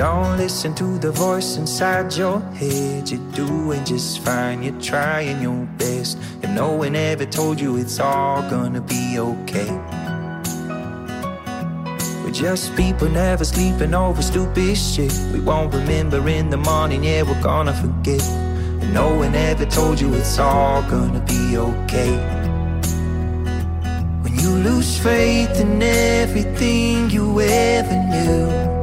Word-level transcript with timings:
don't 0.00 0.38
listen 0.38 0.74
to 0.74 0.96
the 0.98 1.12
voice 1.12 1.58
inside 1.58 2.16
your 2.16 2.40
head. 2.54 3.10
You're 3.10 3.32
doing 3.32 3.84
just 3.84 4.20
fine, 4.20 4.62
you're 4.62 4.80
trying 4.80 5.42
your 5.42 5.66
best. 5.76 6.16
If 6.42 6.48
no 6.48 6.72
one 6.72 6.96
ever 6.96 7.26
told 7.26 7.60
you 7.60 7.76
it's 7.76 8.00
all 8.00 8.40
gonna 8.48 8.80
be 8.80 9.18
okay. 9.18 9.70
We're 12.24 12.32
just 12.32 12.74
people 12.76 13.10
never 13.10 13.44
sleeping 13.44 13.92
over 13.92 14.22
stupid 14.22 14.74
shit. 14.78 15.12
We 15.34 15.40
won't 15.40 15.74
remember 15.74 16.26
in 16.30 16.48
the 16.48 16.56
morning, 16.56 17.04
yeah, 17.04 17.20
we're 17.20 17.42
gonna 17.42 17.74
forget. 17.74 18.22
And 18.80 18.94
no 18.94 19.14
one 19.14 19.34
ever 19.34 19.66
told 19.66 20.00
you 20.00 20.14
it's 20.14 20.38
all 20.38 20.80
gonna 20.84 21.20
be 21.20 21.58
okay. 21.58 22.16
When 24.22 24.34
you 24.34 24.48
lose 24.48 24.98
faith 24.98 25.60
in 25.60 25.82
everything 25.82 27.10
you 27.10 27.38
ever 27.42 27.96
knew 28.08 28.79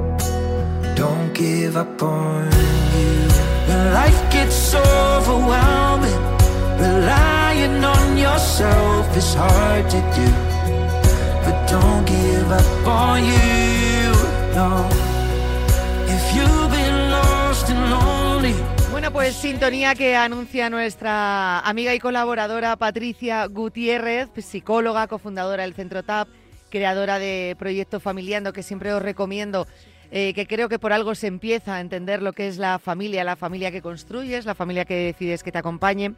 Bueno, 18.90 19.12
pues 19.12 19.36
sintonía 19.36 19.94
que 19.94 20.16
anuncia 20.16 20.72
nuestra 20.72 21.60
amiga 21.60 21.94
y 21.94 22.00
colaboradora 22.00 22.76
Patricia 22.78 23.46
Gutiérrez, 23.46 24.30
psicóloga, 24.44 25.06
cofundadora 25.06 25.62
del 25.64 25.76
Centro 25.76 26.02
TAP, 26.02 26.30
creadora 26.72 27.20
de 27.20 27.56
Proyecto 27.60 28.00
Familiando, 28.00 28.54
que 28.54 28.64
siempre 28.64 28.92
os 28.92 29.04
recomiendo 29.04 29.68
eh, 30.12 30.34
que 30.34 30.48
creo 30.48 30.70
que 30.70 30.80
por 30.80 30.94
algo 30.94 31.16
se 31.16 31.28
empieza 31.28 31.76
a 31.76 31.82
entender 31.82 32.22
lo 32.22 32.34
que 32.34 32.48
es 32.48 32.58
la 32.58 32.80
familia, 32.80 33.24
la 33.24 33.36
familia 33.36 33.72
que 33.72 33.82
construyes, 33.82 34.46
la 34.46 34.56
familia 34.56 34.86
que 34.86 34.96
decides 34.96 35.44
que 35.44 35.52
te 35.52 35.58
acompañe. 35.58 36.14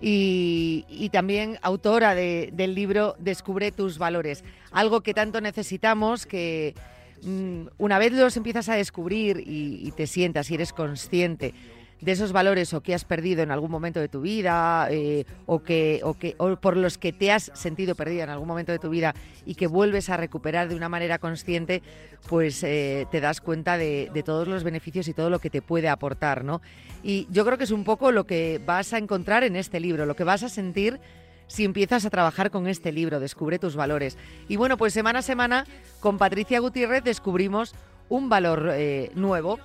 Y, 0.00 1.10
también 1.12 1.58
autora 1.62 2.14
del 2.14 2.74
libro 2.74 3.16
Descubre 3.18 3.72
tus 3.72 3.98
valores, 3.98 4.44
algo 4.70 5.00
que 5.00 5.12
tanto 5.12 5.40
necesitamos 5.40 6.24
que 6.24 6.74
mm, 7.22 7.66
una 7.78 7.98
vez 7.98 8.12
los 8.12 8.36
empiezas 8.36 8.68
a 8.68 8.76
descubrir 8.76 9.40
y, 9.40 9.80
y 9.82 9.90
te 9.90 10.06
sientas 10.06 10.50
y 10.50 10.54
eres 10.54 10.72
consciente 10.72 11.52
de 12.00 12.12
esos 12.12 12.32
valores 12.32 12.72
o 12.74 12.80
que 12.80 12.94
has 12.94 13.04
perdido 13.04 13.42
en 13.42 13.50
algún 13.50 13.70
momento 13.70 14.00
de 14.00 14.08
tu 14.08 14.20
vida 14.20 14.88
eh, 14.90 15.24
o, 15.46 15.62
que, 15.62 16.00
o, 16.04 16.14
que, 16.14 16.34
o 16.38 16.56
por 16.56 16.76
los 16.76 16.98
que 16.98 17.12
te 17.12 17.32
has 17.32 17.50
sentido 17.54 17.94
perdida 17.94 18.24
en 18.24 18.30
algún 18.30 18.48
momento 18.48 18.72
de 18.72 18.78
tu 18.78 18.90
vida 18.90 19.14
y 19.44 19.54
que 19.54 19.66
vuelves 19.66 20.08
a 20.10 20.16
recuperar 20.16 20.68
de 20.68 20.76
una 20.76 20.88
manera 20.88 21.18
consciente, 21.18 21.82
pues 22.28 22.62
eh, 22.62 23.06
te 23.10 23.20
das 23.20 23.40
cuenta 23.40 23.78
de, 23.78 24.10
todos 24.24 24.48
los 24.48 24.64
beneficios 24.64 25.08
y 25.08 25.14
todo 25.14 25.30
lo 25.30 25.38
que 25.38 25.50
te 25.50 25.62
puede 25.62 25.88
aportar, 25.88 26.44
¿no? 26.44 26.60
Y 27.02 27.26
yo 27.30 27.44
creo 27.44 27.56
que 27.56 27.64
es 27.64 27.70
un 27.70 27.84
poco 27.84 28.12
lo 28.12 28.24
que 28.24 28.60
vas 28.64 28.92
a 28.92 28.98
encontrar 28.98 29.44
en 29.44 29.56
este 29.56 29.80
libro, 29.80 30.06
lo 30.06 30.16
que 30.16 30.24
vas 30.24 30.42
a 30.42 30.48
sentir 30.48 31.00
si 31.46 31.64
empiezas 31.64 32.04
a 32.04 32.10
trabajar 32.10 32.50
con 32.50 32.66
este 32.66 32.92
libro, 32.92 33.20
Descubre 33.20 33.58
tus 33.58 33.74
valores. 33.74 34.18
Y 34.48 34.56
bueno, 34.56 34.76
pues 34.76 34.92
semana 34.92 35.20
a 35.20 35.22
semana 35.22 35.64
con 36.00 36.18
Patricia 36.18 36.60
Gutiérrez 36.60 37.02
descubrimos 37.02 37.74
un 38.08 38.28
valor 38.28 38.70
eh, 38.72 39.10
nuevo 39.14 39.58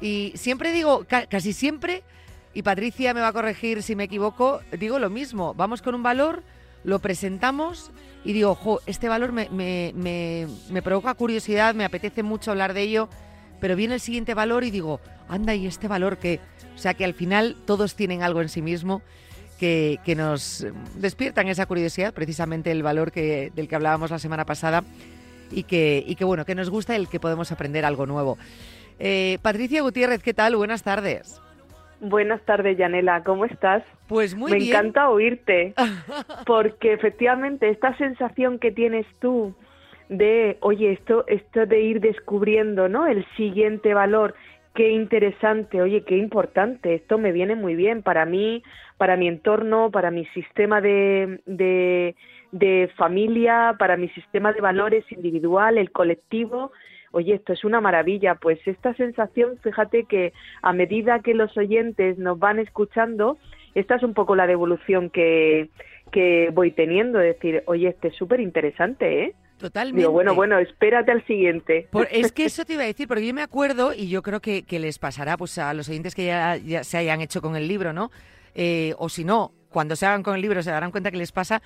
y 0.00 0.32
siempre 0.36 0.72
digo, 0.72 1.06
casi 1.28 1.52
siempre, 1.52 2.02
y 2.54 2.62
Patricia 2.62 3.14
me 3.14 3.20
va 3.20 3.28
a 3.28 3.32
corregir 3.32 3.82
si 3.82 3.96
me 3.96 4.04
equivoco, 4.04 4.60
digo 4.78 4.98
lo 4.98 5.10
mismo, 5.10 5.54
vamos 5.54 5.82
con 5.82 5.94
un 5.94 6.02
valor, 6.02 6.42
lo 6.84 6.98
presentamos 7.00 7.90
y 8.24 8.32
digo, 8.32 8.50
ojo, 8.50 8.80
este 8.86 9.08
valor 9.08 9.32
me, 9.32 9.48
me, 9.50 9.92
me, 9.94 10.82
provoca 10.82 11.14
curiosidad, 11.14 11.74
me 11.74 11.84
apetece 11.84 12.22
mucho 12.22 12.50
hablar 12.50 12.74
de 12.74 12.82
ello, 12.82 13.08
pero 13.60 13.76
viene 13.76 13.94
el 13.94 14.00
siguiente 14.00 14.34
valor 14.34 14.64
y 14.64 14.70
digo, 14.70 15.00
anda, 15.28 15.54
y 15.54 15.66
este 15.66 15.88
valor 15.88 16.18
que, 16.18 16.40
o 16.74 16.78
sea, 16.78 16.94
que 16.94 17.04
al 17.04 17.14
final 17.14 17.56
todos 17.66 17.94
tienen 17.94 18.22
algo 18.22 18.42
en 18.42 18.48
sí 18.48 18.62
mismo. 18.62 19.02
Que, 19.58 19.98
que 20.04 20.14
nos 20.14 20.64
despiertan 20.94 21.48
esa 21.48 21.66
curiosidad, 21.66 22.14
precisamente 22.14 22.70
el 22.70 22.84
valor 22.84 23.10
que, 23.10 23.50
del 23.56 23.66
que 23.66 23.74
hablábamos 23.74 24.12
la 24.12 24.20
semana 24.20 24.46
pasada, 24.46 24.84
y 25.50 25.64
que, 25.64 26.04
y 26.06 26.14
que 26.14 26.24
bueno, 26.24 26.44
que 26.44 26.54
nos 26.54 26.70
gusta 26.70 26.94
el 26.94 27.08
que 27.08 27.18
podemos 27.18 27.50
aprender 27.50 27.84
algo 27.84 28.06
nuevo. 28.06 28.38
Eh, 28.98 29.38
Patricia 29.42 29.82
Gutiérrez, 29.82 30.22
¿qué 30.22 30.34
tal? 30.34 30.56
Buenas 30.56 30.82
tardes. 30.82 31.40
Buenas 32.00 32.40
tardes, 32.42 32.78
Yanela, 32.78 33.24
¿cómo 33.24 33.44
estás? 33.44 33.82
Pues 34.06 34.36
muy 34.36 34.52
bien. 34.52 34.62
Me 34.62 34.68
encanta 34.68 35.10
oírte, 35.10 35.74
porque 36.46 36.92
efectivamente 36.92 37.68
esta 37.68 37.96
sensación 37.96 38.58
que 38.58 38.70
tienes 38.70 39.06
tú 39.20 39.54
de, 40.08 40.58
oye, 40.60 40.92
esto, 40.92 41.24
esto 41.26 41.66
de 41.66 41.80
ir 41.80 42.00
descubriendo, 42.00 42.88
¿no? 42.88 43.06
El 43.06 43.26
siguiente 43.36 43.94
valor, 43.94 44.34
qué 44.74 44.90
interesante, 44.90 45.82
oye, 45.82 46.04
qué 46.04 46.16
importante, 46.16 46.94
esto 46.94 47.18
me 47.18 47.32
viene 47.32 47.56
muy 47.56 47.74
bien 47.74 48.02
para 48.02 48.24
mí, 48.24 48.62
para 48.96 49.16
mi 49.16 49.26
entorno, 49.28 49.90
para 49.90 50.10
mi 50.10 50.24
sistema 50.26 50.80
de, 50.80 51.40
de, 51.46 52.14
de 52.52 52.90
familia, 52.96 53.74
para 53.78 53.96
mi 53.96 54.08
sistema 54.10 54.52
de 54.52 54.60
valores 54.60 55.04
individual, 55.10 55.78
el 55.78 55.90
colectivo, 55.90 56.70
oye, 57.12 57.34
esto 57.34 57.52
es 57.52 57.64
una 57.64 57.80
maravilla, 57.80 58.34
pues 58.36 58.58
esta 58.66 58.94
sensación, 58.94 59.58
fíjate 59.62 60.04
que 60.04 60.32
a 60.62 60.72
medida 60.72 61.20
que 61.20 61.34
los 61.34 61.56
oyentes 61.56 62.18
nos 62.18 62.38
van 62.38 62.58
escuchando, 62.58 63.38
esta 63.74 63.96
es 63.96 64.02
un 64.02 64.14
poco 64.14 64.36
la 64.36 64.46
devolución 64.46 65.10
que, 65.10 65.70
que 66.10 66.50
voy 66.52 66.72
teniendo, 66.72 67.18
decir, 67.18 67.62
oye, 67.66 67.88
este 67.88 68.08
es 68.08 68.16
súper 68.16 68.40
interesante, 68.40 69.24
¿eh? 69.24 69.34
Totalmente. 69.58 70.00
Digo, 70.00 70.12
bueno, 70.12 70.34
bueno, 70.34 70.58
espérate 70.58 71.10
al 71.10 71.26
siguiente. 71.26 71.88
es 72.10 72.32
que 72.32 72.44
eso 72.44 72.64
te 72.64 72.74
iba 72.74 72.84
a 72.84 72.86
decir, 72.86 73.08
porque 73.08 73.26
yo 73.26 73.34
me 73.34 73.42
acuerdo, 73.42 73.92
y 73.92 74.08
yo 74.08 74.22
creo 74.22 74.40
que, 74.40 74.64
les 74.70 74.98
pasará 74.98 75.36
pues 75.36 75.58
a 75.58 75.74
los 75.74 75.88
oyentes 75.88 76.14
que 76.14 76.26
ya, 76.26 76.84
se 76.84 76.96
hayan 76.96 77.20
hecho 77.20 77.42
con 77.42 77.56
el 77.56 77.66
libro, 77.66 77.92
¿no? 77.92 78.10
Eh, 78.54 78.94
o 78.98 79.08
si 79.08 79.24
no, 79.24 79.52
cuando 79.68 79.96
se 79.96 80.06
hagan 80.06 80.22
con 80.22 80.34
el 80.36 80.42
libro 80.42 80.62
se 80.62 80.70
darán 80.70 80.90
cuenta 80.90 81.10
que 81.10 81.16
les 81.16 81.32
pasa 81.32 81.62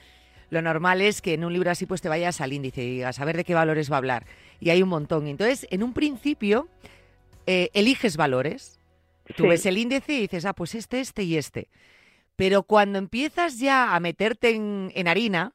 lo 0.52 0.60
normal 0.60 1.00
es 1.00 1.22
que 1.22 1.32
en 1.32 1.46
un 1.46 1.52
libro 1.54 1.70
así 1.70 1.86
pues 1.86 2.02
te 2.02 2.10
vayas 2.10 2.42
al 2.42 2.52
índice 2.52 2.84
y 2.84 2.90
digas 2.90 3.18
a 3.18 3.24
ver 3.24 3.38
de 3.38 3.44
qué 3.44 3.54
valores 3.54 3.90
va 3.90 3.96
a 3.96 3.98
hablar. 3.98 4.26
Y 4.60 4.68
hay 4.68 4.82
un 4.82 4.90
montón. 4.90 5.26
Entonces, 5.26 5.66
en 5.70 5.82
un 5.82 5.94
principio, 5.94 6.68
eh, 7.46 7.70
eliges 7.72 8.18
valores. 8.18 8.78
Tú 9.34 9.46
ves 9.46 9.64
el 9.64 9.78
índice 9.78 10.12
y 10.12 10.20
dices, 10.20 10.44
ah, 10.44 10.52
pues 10.52 10.74
este, 10.74 11.00
este 11.00 11.22
y 11.22 11.38
este. 11.38 11.68
Pero 12.36 12.64
cuando 12.64 12.98
empiezas 12.98 13.60
ya 13.60 13.96
a 13.96 14.00
meterte 14.00 14.50
en 14.50 15.08
harina, 15.08 15.54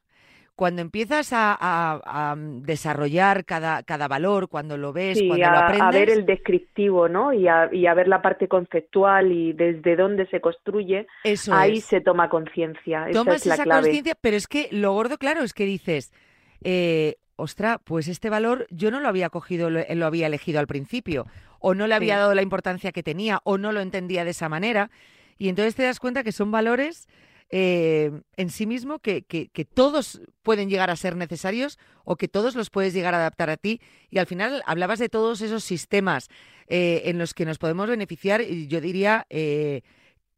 cuando 0.58 0.82
empiezas 0.82 1.28
a, 1.32 2.34
desarrollar 2.36 3.44
cada, 3.44 3.84
cada, 3.84 4.08
valor, 4.08 4.48
cuando 4.48 4.76
lo 4.76 4.92
ves, 4.92 5.22
cuando 5.24 5.48
lo 5.48 5.56
aprendes... 5.56 5.86
a 5.86 5.90
ver 5.92 6.10
el 6.10 6.26
descriptivo, 6.26 7.08
¿no? 7.08 7.32
Y 7.32 7.46
a, 7.46 7.72
y 7.72 7.86
a, 7.86 7.94
ver 7.94 8.08
la 8.08 8.22
parte 8.22 8.48
conceptual 8.48 9.30
y 9.30 9.52
desde 9.52 9.94
dónde 9.94 10.26
se 10.26 10.40
construye, 10.40 11.06
ahí 11.52 11.80
se 11.80 12.00
toma 12.00 12.28
conciencia. 12.28 13.06
Tomas 13.12 13.46
esa 13.46 13.64
conciencia, 13.64 14.16
pero 14.20 14.36
es 14.36 14.48
que 14.48 14.68
lo 14.72 14.94
gordo, 14.94 15.16
claro, 15.16 15.44
es 15.44 15.54
que 15.54 15.64
dices, 15.64 16.12
eh, 16.64 17.18
ostra, 17.36 17.78
pues 17.78 18.08
este 18.08 18.28
valor 18.28 18.66
yo 18.70 18.90
no 18.90 18.98
lo 18.98 19.06
había 19.06 19.30
cogido, 19.30 19.70
lo, 19.70 19.78
lo 19.88 20.06
había 20.06 20.26
elegido 20.26 20.58
al 20.58 20.66
principio, 20.66 21.26
o 21.60 21.76
no 21.76 21.86
le 21.86 21.94
había 21.94 22.18
dado 22.18 22.34
la 22.34 22.42
importancia 22.42 22.90
que 22.90 23.04
tenía, 23.04 23.38
o 23.44 23.58
no 23.58 23.70
lo 23.70 23.78
entendía 23.78 24.24
de 24.24 24.30
esa 24.30 24.48
manera, 24.48 24.90
y 25.38 25.50
entonces 25.50 25.76
te 25.76 25.84
das 25.84 26.00
cuenta 26.00 26.24
que 26.24 26.32
son 26.32 26.50
valores 26.50 27.06
eh, 27.50 28.10
en 28.36 28.50
sí 28.50 28.66
mismo 28.66 28.98
que, 28.98 29.22
que, 29.22 29.64
todos 29.64 30.20
pueden 30.42 30.68
llegar 30.68 30.90
a 30.90 30.96
ser 30.96 31.16
necesarios 31.16 31.78
o 32.04 32.16
que 32.16 32.28
todos 32.28 32.54
los 32.54 32.68
puedes 32.68 32.92
llegar 32.92 33.14
a 33.14 33.18
adaptar 33.18 33.48
a 33.48 33.56
ti. 33.56 33.80
Y 34.10 34.18
al 34.18 34.26
final 34.26 34.62
hablabas 34.66 34.98
de 34.98 35.08
todos 35.08 35.40
esos 35.40 35.64
sistemas 35.64 36.28
eh, 36.68 37.02
en 37.06 37.18
los 37.18 37.32
que 37.32 37.46
nos 37.46 37.58
podemos 37.58 37.88
beneficiar, 37.88 38.42
y 38.42 38.68
yo 38.68 38.80
diría 38.80 39.26
eh, 39.30 39.80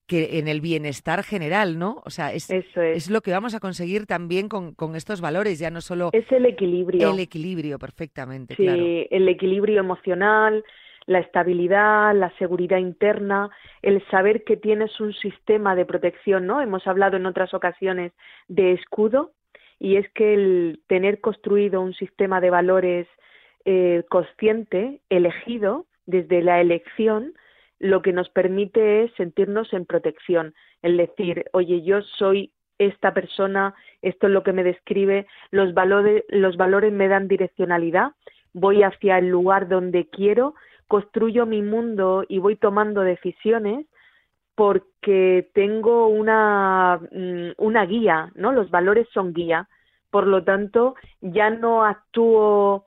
que 0.06 0.38
en 0.38 0.46
el 0.46 0.60
bienestar 0.60 1.24
general, 1.24 1.78
¿no? 1.78 2.02
O 2.04 2.10
sea, 2.10 2.32
es, 2.32 2.50
es. 2.50 3.10
lo 3.10 3.20
que 3.20 3.32
vamos 3.32 3.54
a 3.54 3.60
conseguir 3.60 4.06
también 4.06 4.48
con, 4.48 4.74
con, 4.74 4.94
estos 4.94 5.20
valores, 5.20 5.58
ya 5.58 5.70
no 5.70 5.80
solo... 5.80 6.10
Es 6.12 6.30
el 6.30 6.46
equilibrio. 6.46 7.12
El 7.12 7.18
equilibrio, 7.18 7.78
perfectamente. 7.78 8.54
Sí, 8.56 8.66
el 9.10 9.28
equilibrio 9.28 9.80
emocional, 9.80 10.64
la 11.10 11.18
estabilidad, 11.18 12.14
la 12.14 12.30
seguridad 12.38 12.78
interna, 12.78 13.50
el 13.82 14.00
saber 14.12 14.44
que 14.44 14.56
tienes 14.56 15.00
un 15.00 15.12
sistema 15.12 15.74
de 15.74 15.84
protección, 15.84 16.46
¿no? 16.46 16.60
Hemos 16.60 16.86
hablado 16.86 17.16
en 17.16 17.26
otras 17.26 17.52
ocasiones 17.52 18.12
de 18.46 18.74
escudo 18.74 19.32
y 19.80 19.96
es 19.96 20.08
que 20.10 20.34
el 20.34 20.80
tener 20.86 21.20
construido 21.20 21.80
un 21.80 21.94
sistema 21.94 22.40
de 22.40 22.50
valores 22.50 23.08
eh, 23.64 24.04
consciente, 24.08 25.00
elegido 25.08 25.86
desde 26.06 26.42
la 26.42 26.60
elección, 26.60 27.34
lo 27.80 28.02
que 28.02 28.12
nos 28.12 28.28
permite 28.28 29.02
es 29.02 29.12
sentirnos 29.14 29.72
en 29.72 29.86
protección, 29.86 30.54
el 30.80 30.96
decir, 30.96 31.46
oye, 31.52 31.82
yo 31.82 32.02
soy 32.02 32.52
esta 32.78 33.12
persona, 33.12 33.74
esto 34.00 34.28
es 34.28 34.32
lo 34.32 34.44
que 34.44 34.52
me 34.52 34.62
describe, 34.62 35.26
los 35.50 35.74
valores, 35.74 36.22
los 36.28 36.56
valores 36.56 36.92
me 36.92 37.08
dan 37.08 37.26
direccionalidad, 37.26 38.12
voy 38.52 38.84
hacia 38.84 39.18
el 39.18 39.28
lugar 39.28 39.68
donde 39.68 40.08
quiero 40.08 40.54
construyo 40.90 41.46
mi 41.46 41.62
mundo 41.62 42.24
y 42.28 42.40
voy 42.40 42.56
tomando 42.56 43.02
decisiones 43.02 43.86
porque 44.56 45.48
tengo 45.54 46.08
una, 46.08 46.98
mm, 47.12 47.52
una 47.58 47.86
guía, 47.86 48.32
¿no? 48.34 48.50
Los 48.50 48.70
valores 48.70 49.06
son 49.14 49.32
guía. 49.32 49.68
Por 50.10 50.26
lo 50.26 50.42
tanto, 50.42 50.96
ya 51.20 51.48
no 51.48 51.84
actúo 51.84 52.86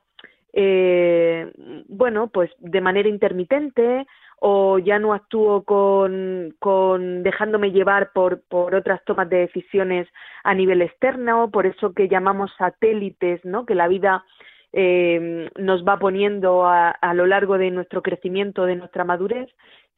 eh, 0.56 1.52
bueno, 1.88 2.28
pues 2.28 2.52
de 2.60 2.82
manera 2.82 3.10
intermitente 3.10 4.06
o 4.40 4.78
ya 4.78 5.00
no 5.00 5.14
actúo 5.14 5.64
con, 5.64 6.54
con 6.60 7.24
dejándome 7.24 7.72
llevar 7.72 8.12
por, 8.12 8.44
por 8.50 8.76
otras 8.76 9.04
tomas 9.06 9.30
de 9.30 9.38
decisiones 9.38 10.08
a 10.44 10.54
nivel 10.54 10.82
externo, 10.82 11.50
por 11.50 11.66
eso 11.66 11.94
que 11.94 12.10
llamamos 12.10 12.52
satélites, 12.58 13.44
¿no? 13.46 13.66
Que 13.66 13.74
la 13.74 13.88
vida 13.88 14.26
eh, 14.74 15.50
nos 15.58 15.84
va 15.86 15.98
poniendo 16.00 16.66
a, 16.66 16.90
a 16.90 17.14
lo 17.14 17.26
largo 17.26 17.58
de 17.58 17.72
nuestro 17.72 18.02
crecimiento, 18.02 18.66
de 18.66 18.76
nuestra 18.76 19.04
madurez, 19.04 19.50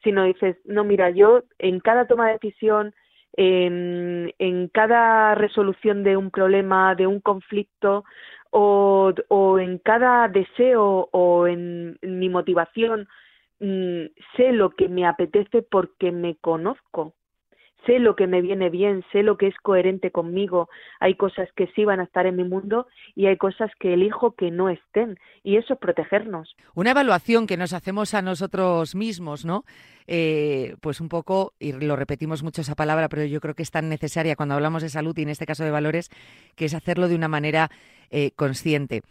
sino 0.03 0.23
dices, 0.23 0.57
no, 0.65 0.83
mira, 0.83 1.09
yo 1.09 1.43
en 1.57 1.79
cada 1.79 2.05
toma 2.07 2.27
de 2.27 2.33
decisión, 2.33 2.93
en, 3.33 4.33
en 4.37 4.67
cada 4.69 5.35
resolución 5.35 6.03
de 6.03 6.15
un 6.15 6.29
problema, 6.29 6.95
de 6.95 7.07
un 7.07 7.19
conflicto, 7.19 8.05
o, 8.57 9.13
o 9.27 9.59
en 9.59 9.79
cada 9.79 10.29
deseo 10.29 11.09
o 11.11 11.45
en, 11.47 11.97
mi 12.01 12.29
motivación, 12.29 13.07
mm, 13.59 14.05
sé 14.37 14.53
lo 14.53 14.69
que 14.69 14.87
me 14.87 15.05
apetece 15.05 15.61
porque 15.61 16.13
me 16.13 16.37
conozco 16.37 17.13
sé 17.85 17.99
lo 17.99 18.15
que 18.15 18.27
me 18.27 18.41
viene 18.41 18.69
bien, 18.69 19.03
sé 19.11 19.23
lo 19.23 19.37
que 19.37 19.47
es 19.47 19.55
coherente 19.61 20.11
conmigo. 20.11 20.69
Hay 20.99 21.15
cosas 21.15 21.49
que 21.55 21.67
sí 21.75 21.85
van 21.85 21.99
a 21.99 22.03
estar 22.03 22.25
en 22.25 22.35
mi 22.35 22.43
mundo 22.43 22.87
y 23.15 23.27
hay 23.27 23.37
cosas 23.37 23.71
que 23.79 23.93
elijo 23.93 24.35
que 24.35 24.51
no 24.51 24.69
estén. 24.69 25.17
Y 25.43 25.57
eso 25.57 25.73
es 25.73 25.79
protegernos. 25.79 26.55
Una 26.73 26.91
evaluación 26.91 27.47
que 27.47 27.57
nos 27.57 27.73
hacemos 27.73 28.13
a 28.13 28.21
nosotros 28.21 28.95
mismos, 28.95 29.45
¿no? 29.45 29.63
Eh, 30.07 30.75
pues 30.81 31.01
un 31.01 31.09
poco, 31.09 31.53
y 31.59 31.71
lo 31.71 31.95
repetimos 31.95 32.43
mucho 32.43 32.61
esa 32.61 32.75
palabra, 32.75 33.09
pero 33.09 33.25
yo 33.25 33.39
creo 33.41 33.55
que 33.55 33.63
es 33.63 33.71
tan 33.71 33.89
necesaria 33.89 34.35
cuando 34.35 34.55
hablamos 34.55 34.83
de 34.83 34.89
salud 34.89 35.17
y 35.17 35.23
en 35.23 35.29
este 35.29 35.45
caso 35.45 35.63
de 35.63 35.71
valores, 35.71 36.09
que 36.55 36.65
es 36.65 36.73
hacerlo 36.73 37.07
de 37.07 37.15
una 37.15 37.27
manera 37.27 37.69
eh, 38.11 38.31
consciente. 38.35 39.01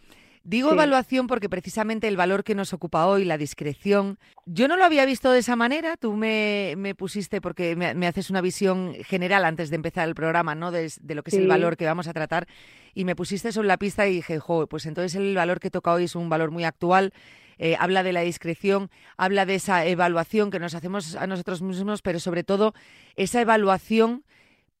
Digo 0.47 0.71
evaluación 0.71 1.25
porque 1.25 1.49
precisamente 1.49 2.07
el 2.07 2.17
valor 2.17 2.43
que 2.43 2.53
nos 2.53 2.71
ocupa 2.71 3.07
hoy, 3.07 3.25
la 3.25 3.35
discreción, 3.35 4.19
yo 4.45 4.67
no 4.67 4.77
lo 4.77 4.85
había 4.85 5.03
visto 5.03 5.31
de 5.31 5.39
esa 5.39 5.55
manera. 5.55 5.97
Tú 5.97 6.13
me, 6.13 6.93
pusiste, 6.95 7.41
porque 7.41 7.75
me, 7.75 8.05
haces 8.05 8.29
una 8.29 8.41
visión 8.41 8.93
general 9.05 9.43
antes 9.43 9.71
de 9.71 9.75
empezar 9.77 10.07
el 10.07 10.13
programa, 10.13 10.53
¿no? 10.53 10.69
De, 10.69 10.93
lo 11.07 11.23
que 11.23 11.31
es 11.31 11.37
el 11.37 11.47
valor 11.47 11.77
que 11.77 11.85
vamos 11.85 12.07
a 12.07 12.13
tratar. 12.13 12.47
Y 12.93 13.05
me 13.05 13.15
pusiste 13.15 13.51
sobre 13.51 13.67
la 13.67 13.77
pista 13.77 14.07
y 14.07 14.13
dije, 14.13 14.37
jo, 14.37 14.67
pues 14.67 14.85
entonces 14.85 15.15
el 15.15 15.33
valor 15.33 15.59
que 15.59 15.71
toca 15.71 15.91
hoy 15.91 16.03
es 16.03 16.15
un 16.15 16.29
valor 16.29 16.51
muy 16.51 16.63
actual. 16.63 17.11
Eh, 17.57 17.75
habla 17.79 18.03
de 18.03 18.13
la 18.13 18.21
discreción, 18.21 18.91
habla 19.17 19.47
de 19.47 19.55
esa 19.55 19.83
evaluación 19.87 20.51
que 20.51 20.59
nos 20.59 20.75
hacemos 20.75 21.15
a 21.15 21.25
nosotros 21.25 21.63
mismos, 21.63 22.03
pero 22.03 22.19
sobre 22.19 22.43
todo 22.43 22.75
esa 23.15 23.41
evaluación 23.41 24.25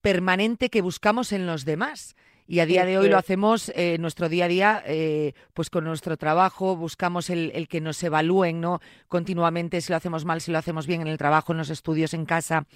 permanente 0.01 0.69
que 0.69 0.81
buscamos 0.81 1.31
en 1.31 1.47
los 1.47 1.65
demás. 1.65 2.15
Y 2.47 2.59
a 2.59 2.67
día 2.67 2.85
de 2.85 2.99
hoy 2.99 3.09
lo 3.09 3.17
hacemos 3.17 3.71
en 3.75 4.01
nuestro 4.01 4.29
día 4.29 4.45
a 4.45 4.47
día, 4.47 4.83
eh, 4.85 5.33
pues 5.53 5.71
con 5.71 5.83
nuestro 5.83 6.15
trabajo, 6.15 6.75
buscamos 6.75 7.31
el, 7.31 7.67
que 7.67 7.81
nos 7.81 8.01
evalúen, 8.03 8.61
¿no? 8.61 8.81
Continuamente 9.07 9.81
si 9.81 9.91
lo 9.91 9.97
hacemos 9.97 10.25
mal, 10.25 10.41
si 10.41 10.51
lo 10.51 10.59
hacemos 10.59 10.85
bien 10.85 11.01
en 11.01 11.07
el 11.07 11.17
trabajo, 11.17 11.53
en 11.53 11.57
los 11.57 11.71
estudios, 11.71 12.13
en 12.13 12.25
casa. 12.25 12.67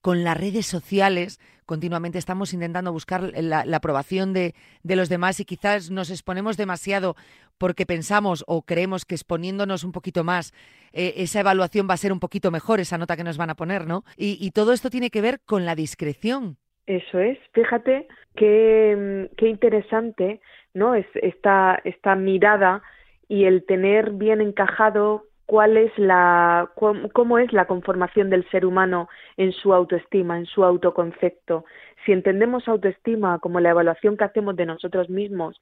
Con 0.00 0.24
las 0.24 0.36
redes 0.36 0.66
sociales, 0.66 1.38
continuamente 1.66 2.18
estamos 2.18 2.52
intentando 2.52 2.92
buscar 2.92 3.32
la, 3.36 3.60
aprobación 3.72 4.32
de, 4.32 4.56
los 4.82 5.08
demás 5.08 5.38
y 5.38 5.44
quizás 5.44 5.90
nos 5.90 6.10
exponemos 6.10 6.56
demasiado 6.56 7.14
porque 7.58 7.86
pensamos 7.86 8.42
o 8.48 8.62
creemos 8.62 9.04
que 9.04 9.14
exponiéndonos 9.14 9.84
un 9.84 9.92
poquito 9.92 10.24
más, 10.24 10.52
eh, 10.92 11.14
esa 11.18 11.38
evaluación 11.38 11.86
va 11.88 11.94
a 11.94 11.98
ser 11.98 12.12
un 12.12 12.18
poquito 12.18 12.50
mejor, 12.50 12.80
esa 12.80 12.98
nota 12.98 13.16
que 13.16 13.22
nos 13.22 13.36
van 13.36 13.50
a 13.50 13.54
poner, 13.54 13.86
¿no? 13.86 14.04
y 14.16 14.50
todo 14.50 14.72
esto 14.72 14.90
tiene 14.90 15.10
que 15.10 15.20
ver 15.20 15.40
con 15.44 15.64
la 15.64 15.76
discreción, 15.76 16.58
eso 16.86 17.18
es, 17.18 17.38
fíjate 17.52 18.08
qué, 18.34 19.30
qué 19.36 19.48
interesante, 19.48 20.40
¿no? 20.74 20.94
Es 20.94 21.06
esta, 21.14 21.80
esta 21.84 22.16
mirada 22.16 22.82
y 23.28 23.44
el 23.44 23.64
tener 23.64 24.10
bien 24.10 24.40
encajado 24.40 25.24
cuál 25.46 25.76
es 25.76 25.96
la 25.98 26.70
cómo 27.12 27.38
es 27.38 27.52
la 27.52 27.66
conformación 27.66 28.30
del 28.30 28.48
ser 28.50 28.64
humano 28.64 29.08
en 29.36 29.52
su 29.52 29.74
autoestima, 29.74 30.38
en 30.38 30.46
su 30.46 30.64
autoconcepto. 30.64 31.64
Si 32.04 32.12
entendemos 32.12 32.68
autoestima 32.68 33.38
como 33.38 33.60
la 33.60 33.70
evaluación 33.70 34.16
que 34.16 34.24
hacemos 34.24 34.56
de 34.56 34.66
nosotros 34.66 35.08
mismos, 35.10 35.60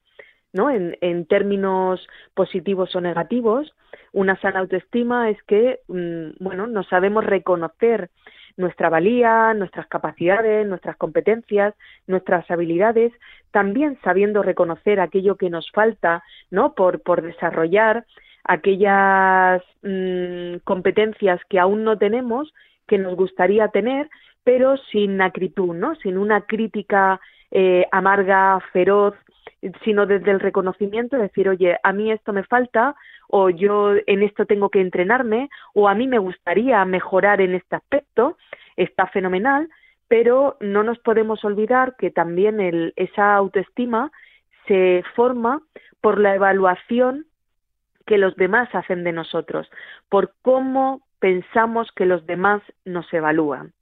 ¿no? 0.53 0.71
En, 0.71 0.97
en 1.01 1.27
términos 1.27 2.07
positivos 2.35 2.95
o 2.95 3.01
negativos, 3.01 3.73
una 4.13 4.41
sana 4.41 4.61
autoestima 4.61 5.31
es 5.31 5.43
que, 5.45 5.81
mm, 5.89 6.43
bueno, 6.43 6.67
nos 6.67 6.89
sabemos 6.89 7.25
reconocer 7.25 8.11
nuestra 8.61 8.89
valía, 8.89 9.53
nuestras 9.55 9.87
capacidades, 9.89 10.67
nuestras 10.67 10.97
competencias, 10.97 11.75
nuestras 12.07 12.49
habilidades, 12.51 13.12
también 13.51 13.99
sabiendo 14.05 14.43
reconocer 14.43 15.01
aquello 15.01 15.37
que 15.37 15.51
nos 15.51 15.71
falta, 15.73 16.23
¿no? 16.51 16.75
Por, 16.75 17.03
por 17.03 17.23
desarrollar 17.23 18.05
aquellas 18.45 19.62
mm, 19.83 20.59
competencias 20.65 21.41
que 21.49 21.59
aún 21.59 21.85
no 21.85 21.99
tenemos, 21.99 22.53
que 22.87 22.99
nos 22.99 23.17
gustaría 23.17 23.69
tener, 23.69 24.09
pero 24.45 24.77
sin 24.91 25.21
acritud, 25.21 25.75
¿no? 25.75 25.95
Sin 25.97 26.19
una 26.19 26.43
crítica 26.43 27.21
eh, 27.51 27.87
amarga, 27.91 28.61
feroz, 28.73 29.15
sino 29.85 30.06
desde 30.06 30.31
el 30.31 30.41
reconocimiento, 30.41 31.17
decir, 31.17 31.49
oye, 31.49 31.79
a 31.82 31.93
mí 31.93 32.11
esto 32.11 32.32
me 32.32 32.44
falta, 32.44 32.94
o 33.29 33.50
yo 33.50 33.94
en 34.06 34.23
esto 34.23 34.47
tengo 34.47 34.70
que 34.70 34.81
entrenarme, 34.81 35.49
o 35.75 35.88
a 35.88 35.94
mí 35.94 36.06
me 36.06 36.19
gustaría 36.19 36.85
mejorar 36.85 37.41
en 37.41 37.55
este 37.55 37.76
aspecto, 37.76 38.37
está 38.76 39.06
fenomenal, 39.08 39.69
pero 40.08 40.56
no 40.61 40.82
nos 40.82 40.99
podemos 40.99 41.44
olvidar 41.44 41.97
que 41.97 42.11
también 42.11 42.61
el, 42.61 42.93
esa 42.97 43.35
autoestima 43.35 44.11
se 44.67 45.05
forma 45.14 45.62
por 46.00 46.19
la 46.19 46.35
evaluación 46.35 47.26
que 48.06 48.19
los 48.19 48.35
demás 48.37 48.69
hacen 48.75 49.05
de 49.05 49.12
nosotros, 49.12 49.70
por 50.08 50.32
cómo 50.43 51.02
pensamos 51.20 51.93
que 51.94 52.06
los 52.06 52.26
demás 52.26 52.62
nos 52.85 53.12
evalúan. 53.12 53.73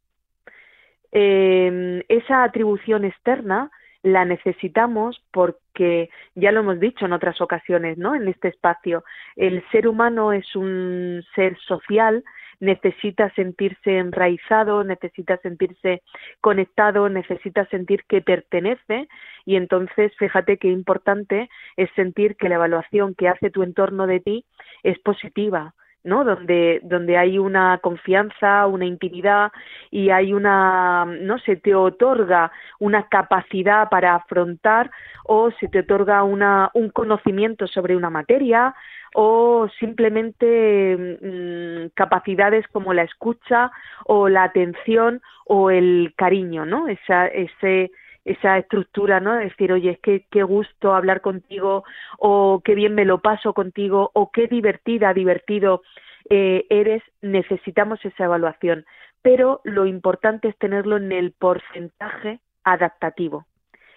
Eh, 1.12 2.04
esa 2.08 2.42
atribución 2.44 3.04
externa 3.04 3.70
la 4.02 4.24
necesitamos 4.24 5.20
porque 5.32 6.10
ya 6.34 6.52
lo 6.52 6.60
hemos 6.60 6.80
dicho 6.80 7.06
en 7.06 7.12
otras 7.12 7.40
ocasiones, 7.40 7.98
¿no? 7.98 8.14
En 8.14 8.28
este 8.28 8.48
espacio, 8.48 9.04
el 9.36 9.64
ser 9.70 9.88
humano 9.88 10.32
es 10.32 10.54
un 10.54 11.24
ser 11.34 11.58
social, 11.58 12.24
necesita 12.60 13.32
sentirse 13.34 13.98
enraizado, 13.98 14.84
necesita 14.84 15.36
sentirse 15.38 16.02
conectado, 16.40 17.08
necesita 17.08 17.66
sentir 17.66 18.04
que 18.08 18.20
pertenece 18.20 19.08
y 19.44 19.56
entonces 19.56 20.12
fíjate 20.18 20.58
qué 20.58 20.68
importante 20.68 21.48
es 21.76 21.90
sentir 21.94 22.36
que 22.36 22.48
la 22.48 22.56
evaluación 22.56 23.14
que 23.14 23.28
hace 23.28 23.50
tu 23.50 23.62
entorno 23.62 24.06
de 24.06 24.20
ti 24.20 24.44
es 24.82 24.99
positiva, 25.00 25.75
¿no? 26.08 26.24
Donde, 26.24 26.80
donde 26.82 27.18
hay 27.18 27.38
una 27.38 27.78
confianza, 27.78 28.66
una 28.66 28.86
intimidad 28.86 29.52
y 29.90 30.10
hay 30.10 30.32
una, 30.32 31.04
no 31.04 31.38
se 31.38 31.56
te 31.56 31.74
otorga 31.74 32.50
una 32.80 33.08
capacidad 33.08 33.88
para 33.90 34.14
afrontar 34.14 34.90
o 35.24 35.50
se 35.60 35.68
te 35.68 35.80
otorga 35.80 36.22
una, 36.22 36.70
un 36.72 36.88
conocimiento 36.88 37.66
sobre 37.66 37.94
una 37.94 38.10
materia 38.10 38.74
o 39.14 39.68
simplemente 39.78 41.18
mm, 41.22 41.94
capacidades 41.94 42.66
como 42.68 42.94
la 42.94 43.02
escucha 43.02 43.70
o 44.06 44.28
la 44.28 44.44
atención 44.44 45.20
o 45.46 45.70
el 45.70 46.14
cariño, 46.16 46.64
¿no? 46.64 46.88
Esa, 46.88 47.26
ese, 47.26 47.90
esa 48.28 48.58
estructura, 48.58 49.20
¿no? 49.20 49.35
decir, 49.35 49.73
oye, 49.73 49.90
es 49.90 50.00
que 50.00 50.26
qué 50.30 50.42
gusto 50.42 50.94
hablar 50.94 51.20
contigo, 51.20 51.85
o 52.18 52.61
qué 52.64 52.75
bien 52.75 52.94
me 52.94 53.04
lo 53.04 53.20
paso 53.20 53.54
contigo, 53.54 54.11
o 54.12 54.30
qué 54.30 54.47
divertida, 54.47 55.14
divertido 55.14 55.82
eh, 56.30 56.66
eres, 56.68 57.02
necesitamos 57.23 58.04
esa 58.04 58.25
evaluación. 58.25 58.85
Pero 59.23 59.61
lo 59.64 59.87
importante 59.87 60.49
es 60.49 60.58
tenerlo 60.58 60.99
en 60.99 61.11
el 61.11 61.32
porcentaje 61.32 62.40
adaptativo, 62.64 63.47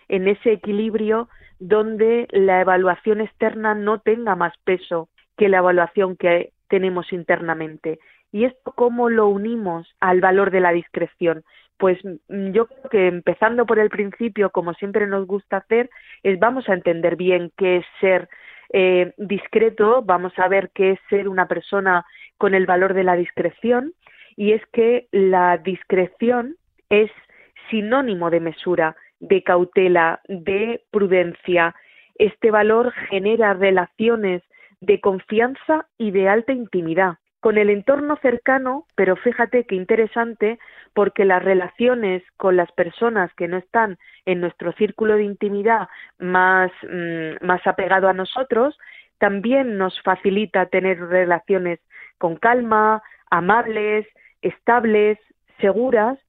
en 0.08 0.28
ese 0.28 0.54
equilibrio 0.54 1.28
donde 1.60 2.28
la 2.32 2.62
evaluación 2.62 3.22
externa 3.22 3.76
no 3.76 4.00
tenga 4.00 4.36
más 4.36 4.54
peso 4.64 5.10
que 5.38 5.50
la 5.50 5.58
evaluación 5.58 6.16
que 6.16 6.54
tenemos 6.70 7.12
internamente. 7.12 8.00
¿Y 8.32 8.46
esto 8.46 8.72
cómo 8.72 9.10
lo 9.10 9.28
unimos 9.28 9.94
al 10.00 10.22
valor 10.22 10.52
de 10.52 10.62
la 10.62 10.72
discreción? 10.72 11.44
Pues 11.82 11.98
mm, 12.06 12.52
yo 12.52 12.68
creo 12.68 12.90
que 12.92 13.08
empezando 13.08 13.66
por 13.66 13.80
el 13.80 13.90
principio, 13.90 14.52
como 14.52 14.76
siempre 14.76 15.08
nos 15.08 15.26
gusta 15.26 15.58
hacer, 15.58 15.90
es 16.22 16.38
vamos 16.38 16.70
a 16.70 16.76
entender 16.76 17.16
bien 17.16 17.52
qué 17.58 17.78
es 17.78 17.86
ser 18.00 18.30
eh, 18.72 19.14
discreto, 19.18 20.04
vamos 20.04 20.32
a 20.38 20.48
ver 20.48 20.70
qué 20.76 20.92
es 20.92 21.00
ser 21.10 21.28
una 21.28 21.48
persona 21.48 22.06
con 22.38 22.54
el 22.54 22.68
valor 22.68 22.94
de 22.94 23.04
la 23.04 23.16
discreción, 23.16 23.94
y 24.38 24.52
es 24.52 24.62
que 24.72 25.08
la 25.12 25.58
discreción 25.58 26.56
es 26.90 27.10
sinónimo 27.72 28.30
de 28.30 28.42
mesura, 28.42 28.96
de 29.20 29.42
cautela, 29.42 30.22
de 30.28 30.84
prudencia. 30.92 31.74
Este 32.14 32.52
valor 32.52 32.92
genera 33.10 33.56
relaciones 33.56 34.44
de 34.82 35.00
confianza 35.02 35.88
y 35.98 36.12
de 36.12 36.30
alta 36.30 36.54
intimidad 36.54 37.18
con 37.42 37.58
el 37.58 37.72
entorno 37.72 38.18
cercano, 38.22 38.86
pero 38.96 39.16
fíjate 39.16 39.66
qué 39.66 39.76
interesante, 39.76 40.60
porque 40.94 41.26
las 41.26 41.44
relaciones 41.44 42.24
con 42.38 42.56
las 42.56 42.72
personas 42.72 43.34
que 43.34 43.48
no 43.48 43.58
están 43.58 43.98
en 44.26 44.42
nuestro 44.42 44.72
círculo 44.74 45.16
de 45.16 45.24
intimidad 45.24 45.90
más, 46.20 46.72
mm, 46.84 47.44
más 47.44 47.66
apegado 47.66 48.08
a 48.08 48.14
nosotros, 48.14 48.78
también 49.18 49.78
nos 49.80 50.00
facilita 50.04 50.68
tener 50.68 51.00
relaciones 51.00 51.80
con 52.20 52.36
calma, 52.36 53.02
amables, 53.32 54.08
estables, 54.44 55.18
seguras, 55.60 56.20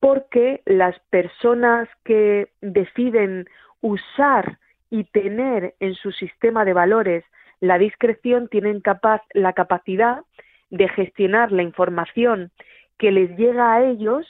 porque 0.00 0.62
las 0.64 0.98
personas 1.10 1.88
que 2.04 2.48
deciden 2.62 3.46
usar 3.82 4.58
y 4.88 5.04
tener 5.04 5.74
en 5.80 5.94
su 5.94 6.10
sistema 6.12 6.64
de 6.64 6.72
valores 6.72 7.24
la 7.60 7.76
discreción 7.76 8.48
tienen 8.48 8.80
capaz, 8.80 9.22
la 9.32 9.52
capacidad 9.52 10.22
de 10.70 10.88
gestionar 10.88 11.52
la 11.52 11.62
información 11.62 12.50
que 12.98 13.12
les 13.12 13.36
llega 13.36 13.74
a 13.74 13.84
ellos 13.84 14.26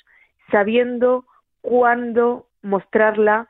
sabiendo 0.51 1.25
cuándo 1.61 2.47
mostrarla, 2.63 3.49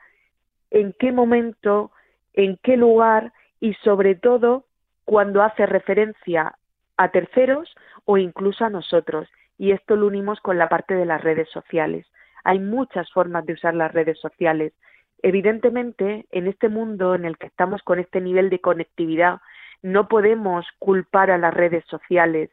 en 0.71 0.93
qué 0.99 1.11
momento, 1.11 1.91
en 2.33 2.57
qué 2.63 2.77
lugar 2.77 3.33
y 3.59 3.73
sobre 3.75 4.15
todo 4.15 4.65
cuando 5.05 5.41
hace 5.41 5.65
referencia 5.65 6.55
a 6.97 7.09
terceros 7.09 7.73
o 8.05 8.17
incluso 8.17 8.65
a 8.65 8.69
nosotros. 8.69 9.27
Y 9.57 9.71
esto 9.71 9.95
lo 9.95 10.07
unimos 10.07 10.39
con 10.41 10.57
la 10.57 10.69
parte 10.69 10.95
de 10.95 11.05
las 11.05 11.21
redes 11.21 11.49
sociales. 11.49 12.05
Hay 12.43 12.59
muchas 12.59 13.11
formas 13.11 13.45
de 13.45 13.53
usar 13.53 13.73
las 13.73 13.91
redes 13.91 14.19
sociales. 14.19 14.73
Evidentemente, 15.21 16.25
en 16.31 16.47
este 16.47 16.69
mundo 16.69 17.15
en 17.15 17.25
el 17.25 17.37
que 17.37 17.47
estamos 17.47 17.81
con 17.83 17.99
este 17.99 18.21
nivel 18.21 18.49
de 18.49 18.59
conectividad, 18.59 19.41
no 19.81 20.07
podemos 20.07 20.65
culpar 20.77 21.31
a 21.31 21.37
las 21.37 21.53
redes 21.53 21.83
sociales 21.85 22.49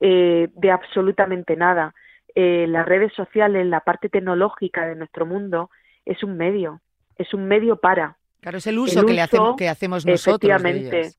eh, 0.00 0.48
de 0.54 0.70
absolutamente 0.70 1.56
nada. 1.56 1.94
Eh, 2.34 2.66
las 2.68 2.86
redes 2.86 3.12
sociales, 3.14 3.66
la 3.66 3.80
parte 3.80 4.08
tecnológica 4.08 4.86
de 4.86 4.94
nuestro 4.94 5.26
mundo, 5.26 5.70
es 6.04 6.22
un 6.22 6.36
medio, 6.36 6.80
es 7.16 7.32
un 7.32 7.46
medio 7.46 7.76
para. 7.76 8.16
Claro, 8.40 8.58
es 8.58 8.66
el 8.66 8.78
uso, 8.78 9.04
que, 9.06 9.14
le 9.14 9.22
hacemos, 9.22 9.56
que 9.56 9.68
hacemos 9.68 10.04
nosotros. 10.04 10.50
Efectivamente, 10.50 11.12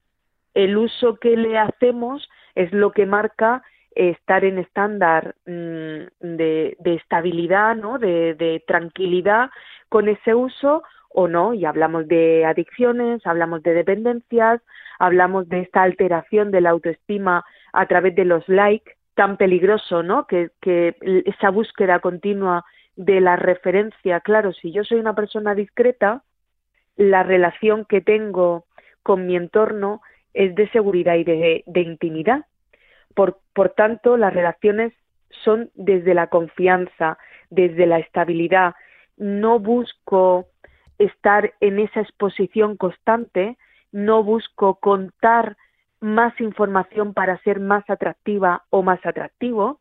el 0.54 0.78
uso 0.78 1.16
que 1.16 1.36
le 1.36 1.58
hacemos 1.58 2.30
es 2.56 2.72
lo 2.72 2.92
que 2.92 3.06
marca 3.06 3.64
estar 3.96 4.46
en 4.46 4.60
estándar 4.60 5.36
mm, 5.46 6.06
de, 6.22 6.78
estabilidad, 6.84 7.76
¿no? 7.76 7.98
de 7.98 8.64
tranquilidad 8.68 9.50
con 9.90 10.08
ese 10.08 10.36
uso 10.36 10.84
o 11.10 11.28
no, 11.28 11.54
y 11.54 11.66
hablamos 11.66 12.08
de 12.08 12.46
adicciones, 12.46 13.26
hablamos 13.26 13.64
de 13.64 13.74
dependencias, 13.74 14.62
hablamos 15.00 15.50
de 15.50 15.62
esta 15.62 15.84
alteración 15.84 16.52
de 16.52 16.62
la 16.62 16.70
autoestima 16.72 17.44
a 17.78 17.86
través 17.86 18.16
de 18.16 18.26
los 18.26 18.48
likes, 18.50 18.94
tan 19.14 19.38
peligroso, 19.38 20.02
¿no? 20.02 20.26
Que, 20.26 20.50
esa 21.26 21.52
búsqueda 21.52 22.00
continua 22.00 22.66
de 22.96 23.22
la 23.22 23.36
referencia, 23.36 24.20
claro, 24.22 24.52
si 24.52 24.72
yo 24.72 24.84
soy 24.84 25.00
una 25.00 25.14
persona 25.14 25.54
discreta, 25.54 26.24
la 26.96 27.22
relación 27.22 27.86
que 27.86 28.02
tengo 28.02 28.66
con 29.04 29.28
mi 29.28 29.36
entorno 29.36 30.02
es 30.34 30.56
de 30.56 30.68
seguridad 30.70 31.16
y 31.16 31.24
de, 31.24 31.82
intimidad. 31.82 32.46
Por 33.14 33.70
tanto, 33.76 34.18
las 34.18 34.34
relaciones 34.34 34.94
son 35.44 35.70
desde 35.76 36.16
la 36.16 36.28
confianza, 36.28 37.20
desde 37.52 37.86
la 37.86 38.00
estabilidad. 38.00 38.74
No 39.18 39.60
busco 39.60 40.48
estar 40.98 41.54
en 41.60 41.78
esa 41.78 42.02
exposición 42.02 42.76
constante, 42.76 43.56
no 43.92 44.24
busco 44.24 44.80
contar 44.80 45.58
más 46.00 46.40
información 46.40 47.14
para 47.14 47.42
ser 47.44 47.60
más 47.60 47.90
atractiva 47.90 48.64
o 48.70 48.84
más 48.84 49.04
atractivo, 49.06 49.80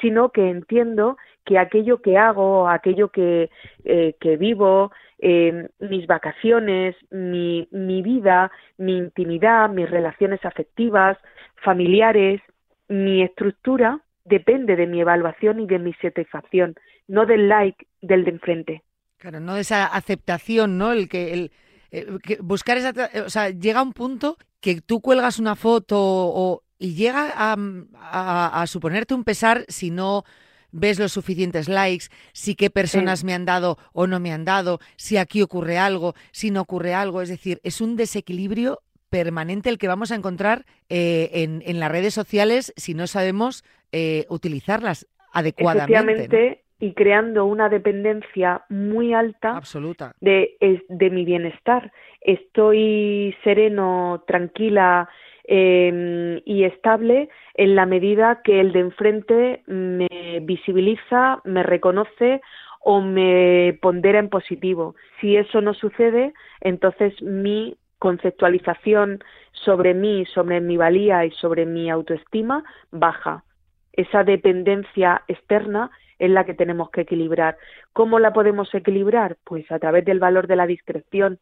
sino 0.00 0.30
que 0.30 0.48
entiendo 0.48 1.16
que 1.44 1.58
aquello 1.58 2.00
que 2.02 2.18
hago, 2.18 2.68
aquello 2.68 3.08
que, 3.08 3.50
eh, 3.84 4.14
que 4.20 4.36
vivo, 4.36 4.92
eh, 5.18 5.68
mis 5.78 6.06
vacaciones, 6.06 6.96
mi, 7.10 7.68
mi 7.70 8.02
vida, 8.02 8.50
mi 8.78 8.96
intimidad, 8.96 9.70
mis 9.70 9.88
relaciones 9.88 10.44
afectivas, 10.44 11.16
familiares, 11.62 12.40
mi 12.88 13.22
estructura, 13.22 14.00
depende 14.24 14.76
de 14.76 14.86
mi 14.86 15.00
evaluación 15.00 15.60
y 15.60 15.66
de 15.66 15.78
mi 15.78 15.92
satisfacción, 15.94 16.74
no 17.08 17.26
del 17.26 17.48
like 17.48 17.86
del 18.00 18.24
de 18.24 18.30
enfrente. 18.30 18.82
Claro, 19.18 19.40
no 19.40 19.54
de 19.54 19.60
esa 19.60 19.86
aceptación, 19.86 20.78
¿no? 20.78 20.92
El 20.92 21.08
que, 21.08 21.32
el, 21.32 21.52
eh, 21.92 22.38
buscar 22.40 22.78
esa, 22.78 22.92
o 23.24 23.30
sea, 23.30 23.50
llega 23.50 23.82
un 23.82 23.92
punto 23.92 24.38
que 24.60 24.80
tú 24.80 25.00
cuelgas 25.00 25.38
una 25.38 25.56
foto 25.56 25.98
o, 26.00 26.62
y 26.78 26.94
llega 26.94 27.32
a, 27.36 28.66
suponerte 28.66 29.14
un 29.14 29.24
pesar 29.24 29.66
si 29.68 29.90
no 29.90 30.24
ves 30.70 30.98
los 30.98 31.12
suficientes 31.12 31.68
likes, 31.68 32.06
si 32.32 32.54
qué 32.54 32.70
personas 32.70 33.24
me 33.24 33.34
han 33.34 33.44
dado 33.44 33.76
o 33.92 34.06
no 34.06 34.20
me 34.20 34.32
han 34.32 34.46
dado, 34.46 34.80
si 34.96 35.18
aquí 35.18 35.42
ocurre 35.42 35.76
algo, 35.76 36.14
si 36.30 36.50
no 36.50 36.62
ocurre 36.62 36.94
algo. 36.94 37.20
Es 37.20 37.28
decir, 37.28 37.60
es 37.62 37.82
un 37.82 37.96
desequilibrio 37.96 38.80
permanente 39.10 39.68
el 39.68 39.76
que 39.76 39.88
vamos 39.88 40.10
a 40.12 40.14
encontrar 40.14 40.64
eh, 40.88 41.28
en, 41.34 41.62
en, 41.66 41.78
las 41.78 41.92
redes 41.92 42.14
sociales 42.14 42.72
si 42.78 42.94
no 42.94 43.06
sabemos 43.06 43.64
eh, 43.92 44.24
utilizarlas 44.30 45.06
adecuadamente 45.32 46.61
y 46.82 46.94
creando 46.94 47.46
una 47.46 47.68
dependencia 47.68 48.62
muy 48.68 49.14
alta 49.14 49.56
Absoluta. 49.56 50.16
De, 50.20 50.56
de 50.88 51.10
mi 51.10 51.24
bienestar. 51.24 51.92
Estoy 52.20 53.36
sereno, 53.44 54.24
tranquila 54.26 55.08
em, 55.44 56.40
y 56.44 56.64
estable 56.64 57.28
en 57.54 57.76
la 57.76 57.86
medida 57.86 58.42
que 58.42 58.58
el 58.58 58.72
de 58.72 58.80
enfrente 58.80 59.62
me 59.68 60.40
visibiliza, 60.42 61.40
me 61.44 61.62
reconoce 61.62 62.40
o 62.80 63.00
me 63.00 63.78
pondera 63.80 64.18
en 64.18 64.28
positivo. 64.28 64.96
Si 65.20 65.36
eso 65.36 65.60
no 65.60 65.74
sucede, 65.74 66.34
entonces 66.62 67.14
mi 67.22 67.76
conceptualización 68.00 69.22
sobre 69.52 69.94
mí, 69.94 70.26
sobre 70.34 70.60
mi 70.60 70.76
valía 70.76 71.24
y 71.26 71.30
sobre 71.30 71.64
mi 71.64 71.90
autoestima 71.90 72.64
baja. 72.90 73.44
Esa 73.92 74.24
dependencia 74.24 75.22
externa 75.28 75.92
es 76.22 76.30
la 76.30 76.44
que 76.44 76.54
tenemos 76.54 76.88
que 76.90 77.00
equilibrar. 77.00 77.56
¿Cómo 77.92 78.20
la 78.20 78.32
podemos 78.32 78.72
equilibrar? 78.72 79.36
Pues 79.42 79.70
a 79.72 79.80
través 79.80 80.04
del 80.04 80.20
valor 80.20 80.46
de 80.46 80.54
la 80.54 80.68
discreción. 80.68 81.40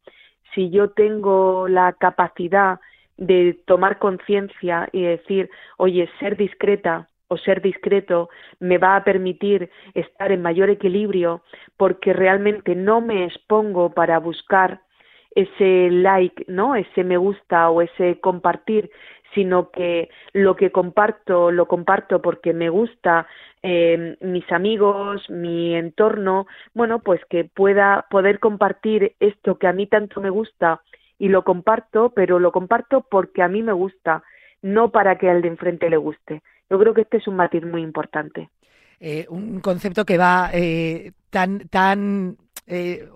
Si 0.54 0.70
yo 0.70 0.90
tengo 0.90 1.68
la 1.68 1.92
capacidad 1.92 2.80
de 3.18 3.60
tomar 3.66 3.98
conciencia 3.98 4.88
y 4.90 5.02
decir, 5.02 5.50
oye, 5.76 6.08
ser 6.18 6.38
discreta 6.38 7.08
o 7.28 7.36
ser 7.36 7.60
discreto 7.60 8.30
me 8.58 8.78
va 8.78 8.96
a 8.96 9.04
permitir 9.04 9.70
estar 9.92 10.32
en 10.32 10.40
mayor 10.40 10.70
equilibrio 10.70 11.42
porque 11.76 12.14
realmente 12.14 12.74
no 12.74 13.02
me 13.02 13.26
expongo 13.26 13.90
para 13.90 14.18
buscar 14.18 14.80
ese 15.34 15.90
like, 15.90 16.46
¿no? 16.48 16.74
Ese 16.74 17.04
me 17.04 17.18
gusta 17.18 17.68
o 17.68 17.82
ese 17.82 18.18
compartir, 18.18 18.90
sino 19.34 19.70
que 19.70 20.08
lo 20.32 20.56
que 20.56 20.70
comparto 20.70 21.50
lo 21.50 21.66
comparto 21.66 22.20
porque 22.20 22.52
me 22.52 22.68
gusta 22.68 23.26
eh, 23.62 24.16
mis 24.20 24.50
amigos, 24.50 25.28
mi 25.28 25.74
entorno, 25.74 26.46
bueno, 26.74 27.00
pues 27.00 27.20
que 27.28 27.44
pueda 27.44 28.06
poder 28.10 28.38
compartir 28.38 29.14
esto 29.20 29.58
que 29.58 29.66
a 29.66 29.72
mí 29.72 29.86
tanto 29.86 30.20
me 30.20 30.30
gusta 30.30 30.80
y 31.18 31.28
lo 31.28 31.44
comparto, 31.44 32.10
pero 32.10 32.38
lo 32.38 32.52
comparto 32.52 33.06
porque 33.10 33.42
a 33.42 33.48
mí 33.48 33.62
me 33.62 33.72
gusta, 33.72 34.22
no 34.62 34.90
para 34.90 35.18
que 35.18 35.28
al 35.28 35.42
de 35.42 35.48
enfrente 35.48 35.90
le 35.90 35.98
guste. 35.98 36.42
Yo 36.70 36.78
creo 36.78 36.94
que 36.94 37.02
este 37.02 37.18
es 37.18 37.28
un 37.28 37.36
matiz 37.36 37.64
muy 37.64 37.82
importante. 37.82 38.48
Eh, 39.00 39.26
un 39.28 39.60
concepto 39.60 40.04
que 40.04 40.18
va 40.18 40.50
eh, 40.52 41.12
tan, 41.30 41.60
tan, 41.68 42.36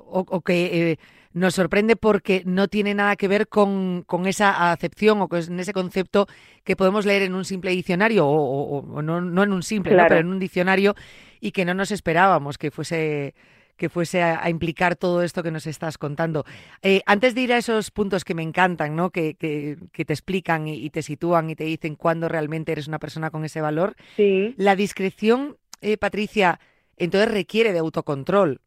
o, 0.07 0.41
que 0.41 0.99
nos 1.33 1.55
sorprende 1.55 1.97
porque 1.97 2.43
no 2.47 2.69
tiene 2.69 2.95
nada 2.95 3.17
que 3.17 3.29
ver 3.29 3.49
con, 3.49 4.05
esa 4.27 4.73
acepción 4.73 5.21
o 5.21 5.29
con 5.29 5.61
ese 5.61 5.73
concepto 5.73 6.27
que 6.63 6.77
podemos 6.77 7.07
leer 7.07 7.23
en 7.23 7.35
un 7.35 7.45
simple 7.45 7.73
diccionario, 7.73 8.27
o, 8.27 9.03
no, 9.03 9.19
en 9.43 9.53
un 9.53 9.63
simple, 9.63 9.97
pero 9.97 10.17
en 10.17 10.29
un 10.29 10.39
diccionario, 10.39 10.95
y 11.41 11.53
que 11.53 11.65
no 11.65 11.75
nos 11.75 11.91
esperábamos 11.91 12.57
que 12.57 12.71
fuese 12.71 13.35
que 13.77 13.89
fuese 13.89 14.23
a, 14.23 14.49
implicar 14.49 14.97
todo 14.97 15.23
esto 15.23 15.43
que 15.43 15.51
nos 15.51 15.67
estás 15.67 15.99
contando. 15.99 16.45
Eh, 16.83 17.03
antes 17.07 17.35
de 17.35 17.41
ir 17.41 17.53
a 17.53 17.59
esos 17.59 17.91
puntos 17.91 18.25
que 18.25 18.35
me 18.35 18.43
encantan, 18.43 18.95
¿no? 18.95 19.11
que, 19.11 19.35
que, 19.35 20.05
te 20.05 20.13
explican 20.13 20.69
y, 20.69 20.91
te 20.91 21.03
sitúan 21.03 21.51
y 21.51 21.57
te 21.57 21.65
dicen 21.65 21.97
cuándo 21.97 22.29
realmente 22.29 22.73
eres 22.73 22.87
una 22.87 22.99
persona 22.99 23.31
con 23.31 23.45
ese 23.45 23.61
valor, 23.61 23.97
sí. 24.17 24.55
la 24.57 24.77
discreción, 24.77 25.57
eh, 25.81 25.97
Patricia, 25.97 26.61
entonces 26.97 27.31
requiere 27.31 27.73
de 27.73 27.81
autocontrol. 27.81 28.61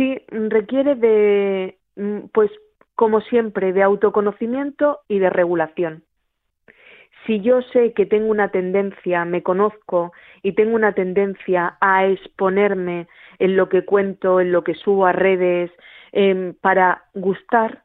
Sí, 0.00 0.18
requiere 0.28 0.94
de, 0.94 1.76
mm, 1.96 2.28
pues 2.32 2.50
como 2.94 3.20
siempre, 3.20 3.74
de 3.74 3.82
autoconocimiento 3.82 5.00
y 5.08 5.18
de 5.18 5.28
regulación. 5.28 6.04
Si 7.26 7.42
yo 7.42 7.60
sé 7.60 7.92
que 7.92 8.06
tengo 8.06 8.30
una 8.30 8.50
tendencia, 8.50 9.26
me 9.26 9.42
conozco 9.42 10.14
y 10.42 10.52
tengo 10.52 10.74
una 10.74 10.94
tendencia 10.94 11.76
a 11.82 12.06
exponerme 12.06 13.08
en 13.38 13.56
lo 13.56 13.68
que 13.68 13.84
cuento, 13.84 14.40
en 14.40 14.52
lo 14.52 14.64
que 14.64 14.72
subo 14.74 15.04
a 15.04 15.12
redes, 15.12 15.70
em, 16.12 16.54
para 16.54 17.04
gustar, 17.12 17.82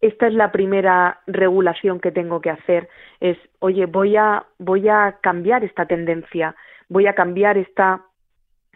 esta 0.00 0.28
es 0.28 0.32
la 0.32 0.52
primera 0.52 1.20
regulación 1.26 2.00
que 2.00 2.12
tengo 2.12 2.40
que 2.40 2.48
hacer. 2.48 2.88
Es, 3.20 3.36
oye, 3.58 3.84
voy 3.84 4.16
a, 4.16 4.46
voy 4.58 4.88
a 4.88 5.18
cambiar 5.20 5.64
esta 5.64 5.84
tendencia, 5.84 6.56
voy 6.88 7.06
a 7.06 7.14
cambiar 7.14 7.58
esta 7.58 8.06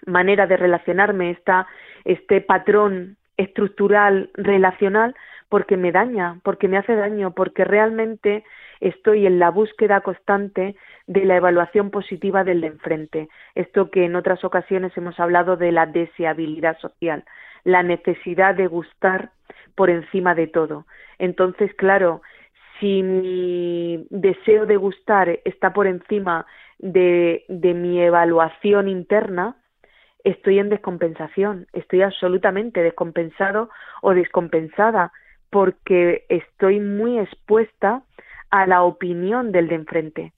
manera 0.07 0.47
de 0.47 0.57
relacionarme, 0.57 1.30
esta, 1.30 1.66
este 2.04 2.40
patrón 2.40 3.16
estructural 3.37 4.30
relacional, 4.35 5.14
porque 5.49 5.76
me 5.76 5.92
daña, 5.92 6.40
porque 6.45 6.69
me 6.69 6.78
hace 6.78 6.95
daño, 6.95 7.33
porque 7.35 7.64
realmente 7.64 8.45
estoy 8.80 9.26
en 9.26 9.38
la 9.38 9.50
búsqueda 9.50 10.00
constante 10.00 10.76
de 11.07 11.25
la 11.25 11.37
evaluación 11.37 11.90
positiva 11.90 12.45
del 12.45 12.61
de 12.61 12.69
enfrente. 12.69 13.28
Esto 13.54 13.90
que 13.90 14.04
en 14.04 14.16
otras 14.16 14.45
ocasiones 14.45 14.97
hemos 14.97 15.19
hablado 15.19 15.57
de 15.57 15.73
la 15.73 15.87
deseabilidad 15.87 16.78
social, 16.78 17.25
la 17.64 17.83
necesidad 17.83 18.54
de 18.54 18.69
gustar 18.69 19.30
por 19.75 19.90
encima 19.90 20.35
de 20.35 20.47
todo. 20.47 20.87
Entonces, 21.19 21.75
claro, 21.75 22.23
si 22.78 23.02
mi 23.02 24.07
deseo 24.11 24.66
de 24.66 24.76
gustar 24.76 25.40
está 25.45 25.73
por 25.73 25.87
encima 25.87 26.47
de, 26.78 27.45
de 27.49 27.75
mi 27.75 28.00
evaluación 28.00 28.88
interna, 28.88 29.57
estoy 30.24 30.58
en 30.58 30.68
descompensación, 30.68 31.66
estoy 31.72 32.02
absolutamente 32.02 32.82
descompensado 32.82 33.70
o 34.02 34.14
descompensada 34.14 35.12
porque 35.50 36.24
estoy 36.28 36.80
muy 36.80 37.18
expuesta 37.18 38.02
a 38.50 38.66
la 38.66 38.82
opinión 38.82 39.52
del 39.52 39.68
de 39.68 39.74
enfrente, 39.74 40.32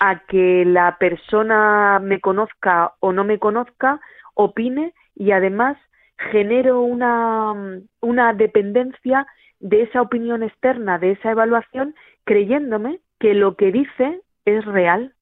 a 0.00 0.20
que 0.26 0.64
la 0.64 0.96
persona 0.98 1.98
me 2.00 2.20
conozca 2.20 2.92
o 3.00 3.12
no 3.12 3.24
me 3.24 3.38
conozca, 3.38 4.00
opine 4.34 4.94
y 5.14 5.32
además 5.32 5.76
genero 6.30 6.80
una, 6.80 7.54
una 8.00 8.32
dependencia 8.32 9.26
de 9.60 9.82
esa 9.82 10.02
opinión 10.02 10.42
externa, 10.42 10.98
de 10.98 11.12
esa 11.12 11.32
evaluación, 11.32 11.94
creyéndome 12.24 13.00
que 13.18 13.34
lo 13.34 13.56
que 13.56 13.72
dice 13.72 14.20
es 14.44 14.64
real. 14.64 15.14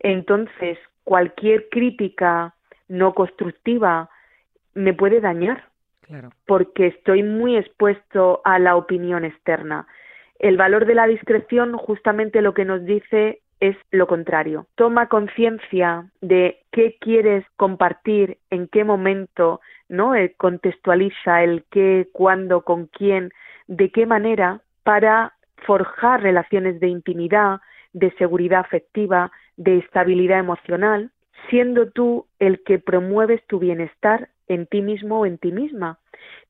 Entonces, 0.00 0.78
cualquier 1.04 1.68
crítica 1.68 2.54
no 2.88 3.14
constructiva 3.14 4.10
me 4.74 4.92
puede 4.92 5.20
dañar, 5.20 5.68
porque 6.46 6.88
estoy 6.88 7.22
muy 7.22 7.56
expuesto 7.56 8.40
a 8.44 8.58
la 8.58 8.76
opinión 8.76 9.24
externa. 9.24 9.86
El 10.38 10.56
valor 10.56 10.84
de 10.84 10.94
la 10.94 11.06
discreción 11.06 11.76
justamente 11.76 12.42
lo 12.42 12.54
que 12.54 12.64
nos 12.64 12.84
dice 12.84 13.40
es 13.60 13.76
lo 13.90 14.06
contrario. 14.06 14.66
Toma 14.74 15.08
conciencia 15.08 16.10
de 16.20 16.60
qué 16.70 16.96
quieres 17.00 17.44
compartir, 17.56 18.38
en 18.50 18.68
qué 18.68 18.84
momento, 18.84 19.60
¿no? 19.88 20.14
Eh, 20.14 20.34
contextualiza 20.36 21.42
el 21.42 21.64
qué, 21.70 22.08
cuándo, 22.12 22.62
con 22.62 22.86
quién, 22.86 23.30
de 23.66 23.90
qué 23.90 24.06
manera 24.06 24.60
para 24.82 25.32
forjar 25.64 26.22
relaciones 26.22 26.78
de 26.80 26.88
intimidad, 26.88 27.60
de 27.92 28.10
seguridad 28.18 28.60
afectiva, 28.60 29.30
de 29.56 29.78
estabilidad 29.78 30.40
emocional, 30.40 31.10
siendo 31.50 31.90
tú 31.90 32.26
el 32.38 32.62
que 32.62 32.78
promueves 32.78 33.44
tu 33.46 33.58
bienestar 33.58 34.28
en 34.48 34.66
ti 34.66 34.82
mismo 34.82 35.20
o 35.20 35.26
en 35.26 35.38
ti 35.38 35.52
misma. 35.52 35.98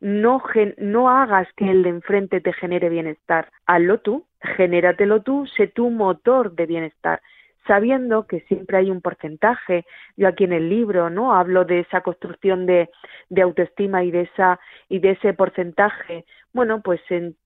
No, 0.01 0.43
no 0.79 1.09
hagas 1.09 1.49
que 1.57 1.71
el 1.71 1.83
de 1.83 1.91
enfrente 1.91 2.41
te 2.41 2.53
genere 2.53 2.89
bienestar, 2.89 3.51
hazlo 3.67 3.99
tú, 3.99 4.27
genératelo 4.57 5.23
tú, 5.23 5.47
sé 5.57 5.67
tu 5.69 5.91
motor 5.91 6.55
de 6.55 6.67
bienestar, 6.67 7.23
sabiendo 7.67 8.27
que 8.27 8.41
siempre 8.41 8.79
hay 8.79 8.91
un 8.91 9.01
porcentaje. 9.01 9.85
Yo 10.17 10.29
aquí 10.29 10.45
en 10.45 10.53
el 10.53 10.69
libro, 10.69 11.11
¿no? 11.11 11.35
Hablo 11.35 11.65
de 11.65 11.81
esa 11.81 12.03
construcción 12.03 12.67
de, 12.67 12.91
de 13.31 13.43
autoestima 13.43 14.05
y 14.05 14.11
de 14.11 14.23
esa 14.23 14.61
y 14.89 14.99
de 14.99 15.13
ese 15.13 15.33
porcentaje. 15.33 16.25
Bueno, 16.53 16.83
pues 16.83 17.01
en 17.09 17.37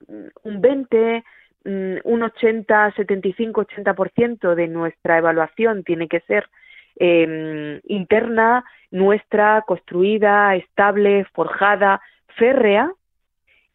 un 0.43 0.61
20, 0.61 1.25
mm, 1.65 1.97
un 2.05 2.23
80, 2.23 2.93
75, 2.97 3.61
80% 3.63 4.55
de 4.55 4.69
nuestra 4.69 5.19
evaluación 5.19 5.85
tiene 5.85 6.09
que 6.09 6.21
ser 6.21 6.49
eh, 6.99 7.81
interna, 7.85 8.65
nuestra, 8.91 9.63
construida, 9.67 10.55
estable, 10.57 11.25
forjada, 11.33 12.01
férrea, 12.37 12.93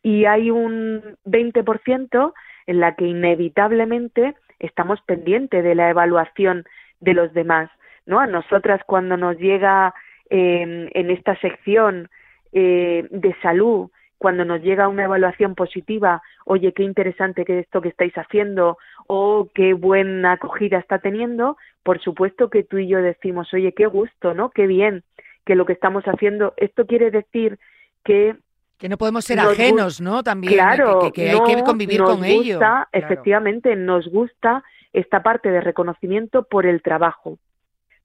y 0.01 0.25
hay 0.25 0.51
un 0.51 1.17
20% 1.25 2.33
en 2.67 2.79
la 2.79 2.95
que 2.95 3.05
inevitablemente 3.05 4.35
estamos 4.59 5.01
pendientes 5.01 5.63
de 5.63 5.75
la 5.75 5.89
evaluación 5.89 6.65
de 6.99 7.13
los 7.13 7.33
demás. 7.33 7.69
¿no? 8.05 8.19
A 8.19 8.27
nosotras 8.27 8.81
cuando 8.85 9.17
nos 9.17 9.37
llega 9.37 9.93
eh, 10.29 10.89
en 10.93 11.11
esta 11.11 11.39
sección 11.39 12.09
eh, 12.51 13.07
de 13.09 13.35
salud 13.41 13.89
cuando 14.23 14.45
nos 14.45 14.61
llega 14.61 14.87
una 14.87 15.03
evaluación 15.03 15.53
positiva, 15.53 16.21
oye, 16.45 16.71
qué 16.71 16.83
interesante 16.83 17.43
que 17.43 17.59
esto 17.59 17.81
que 17.81 17.89
estáis 17.89 18.13
haciendo 18.13 18.77
o 19.07 19.49
qué 19.53 19.73
buena 19.73 20.33
acogida 20.33 20.77
está 20.77 20.99
teniendo, 20.99 21.57
por 21.83 22.01
supuesto 22.01 22.49
que 22.49 22.63
tú 22.63 22.77
y 22.77 22.87
yo 22.87 23.01
decimos, 23.01 23.53
oye, 23.53 23.73
qué 23.73 23.85
gusto, 23.85 24.33
¿no? 24.33 24.49
Qué 24.49 24.67
bien 24.67 25.03
que 25.45 25.55
lo 25.55 25.65
que 25.65 25.73
estamos 25.73 26.03
haciendo. 26.05 26.53
Esto 26.57 26.85
quiere 26.85 27.11
decir 27.11 27.59
que 28.03 28.35
que 28.77 28.89
no 28.89 28.97
podemos 28.97 29.23
ser 29.23 29.39
ajenos, 29.39 30.01
¿no? 30.01 30.23
También 30.23 30.53
claro, 30.55 31.09
que, 31.13 31.29
hay 31.29 31.55
que 31.55 31.63
convivir 31.63 32.01
con 32.01 32.25
ello. 32.25 32.59
Efectivamente, 32.91 33.77
nos 33.77 34.09
gusta 34.09 34.63
esta 34.91 35.23
parte 35.23 35.49
de 35.51 35.61
reconocimiento 35.61 36.43
por 36.43 36.65
el 36.65 36.81
trabajo. 36.81 37.37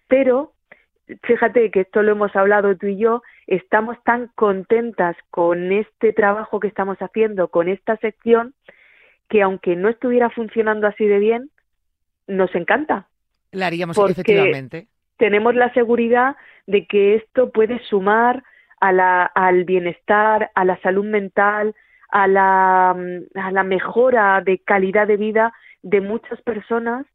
Pero 0.06 0.52
fíjate 1.22 1.70
que 1.70 1.80
esto 1.80 2.02
lo 2.02 2.12
hemos 2.12 2.34
hablado 2.36 2.76
tú 2.76 2.86
y 2.86 2.96
yo, 2.96 3.22
estamos 3.46 3.96
tan 4.04 4.28
contentas 4.34 5.16
con 5.30 5.72
este 5.72 6.12
trabajo 6.12 6.60
que 6.60 6.68
estamos 6.68 6.98
haciendo, 6.98 7.48
con 7.48 7.68
esta 7.68 7.96
sección, 7.96 8.54
que 9.28 9.42
aunque 9.42 9.76
no 9.76 9.88
estuviera 9.88 10.30
funcionando 10.30 10.86
así 10.86 11.06
de 11.06 11.18
bien, 11.18 11.50
nos 12.26 12.54
encanta. 12.54 13.08
La 13.52 13.66
haríamos 13.66 13.98
efectivamente. 13.98 14.88
Tenemos 15.16 15.54
la 15.54 15.72
seguridad 15.72 16.36
de 16.66 16.86
que 16.86 17.16
esto 17.16 17.50
puede 17.50 17.80
sumar 17.86 18.44
a 18.80 18.92
la, 18.92 19.24
al 19.24 19.64
bienestar, 19.64 20.50
a 20.54 20.64
la 20.64 20.80
salud 20.80 21.04
mental, 21.04 21.74
a 22.10 22.26
la, 22.26 22.90
a 22.90 23.50
la 23.50 23.64
mejora 23.64 24.40
de 24.40 24.58
calidad 24.58 25.06
de 25.06 25.16
vida 25.16 25.52
de 25.82 26.00
muchas 26.00 26.40
personas 26.42 27.06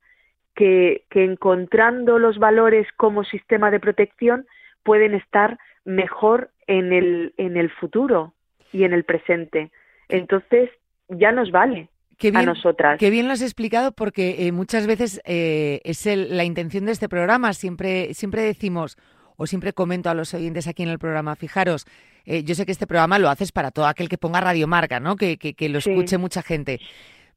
que, 0.56 1.06
que 1.10 1.24
encontrando 1.24 2.20
los 2.20 2.38
valores 2.38 2.88
como 2.98 3.24
sistema 3.24 3.72
de 3.72 3.80
protección 3.80 4.46
pueden 4.84 5.14
estar 5.14 5.58
mejor 5.86 6.52
en 6.68 6.94
el, 6.94 7.34
en 7.38 7.58
el 7.58 7.70
futuro 7.72 8.34
y 8.72 8.84
en 8.84 8.94
el 8.94 9.04
presente. 9.04 9.72
Entonces, 10.10 10.70
ya 11.10 11.32
nos 11.32 11.52
vale. 11.52 11.90
A 12.34 12.44
nosotras. 12.44 12.98
Qué 13.00 13.10
bien 13.10 13.28
lo 13.28 13.34
has 13.34 13.42
explicado 13.42 13.92
porque 13.92 14.48
eh, 14.48 14.52
muchas 14.52 14.88
veces 14.88 15.22
eh, 15.26 15.82
es 15.84 16.06
la 16.06 16.44
intención 16.44 16.86
de 16.86 16.92
este 16.92 17.10
programa. 17.10 17.54
Siempre, 17.54 18.14
siempre 18.14 18.44
decimos, 18.44 18.98
o 19.36 19.48
siempre 19.48 19.74
comento 19.74 20.10
a 20.10 20.14
los 20.14 20.34
oyentes 20.34 20.68
aquí 20.68 20.84
en 20.84 20.90
el 20.90 21.00
programa, 21.00 21.36
fijaros, 21.36 21.86
eh, 22.26 22.44
yo 22.44 22.56
sé 22.56 22.66
que 22.66 22.72
este 22.72 22.88
programa 22.88 23.20
lo 23.20 23.30
haces 23.30 23.52
para 23.52 23.72
todo 23.72 23.88
aquel 23.88 24.10
que 24.10 24.18
ponga 24.18 24.42
radiomarca, 24.42 25.00
¿no? 25.00 25.16
Que, 25.16 25.38
que, 25.38 25.54
que 25.54 25.70
lo 25.70 25.80
escuche 25.80 26.18
mucha 26.18 26.42
gente. 26.42 26.80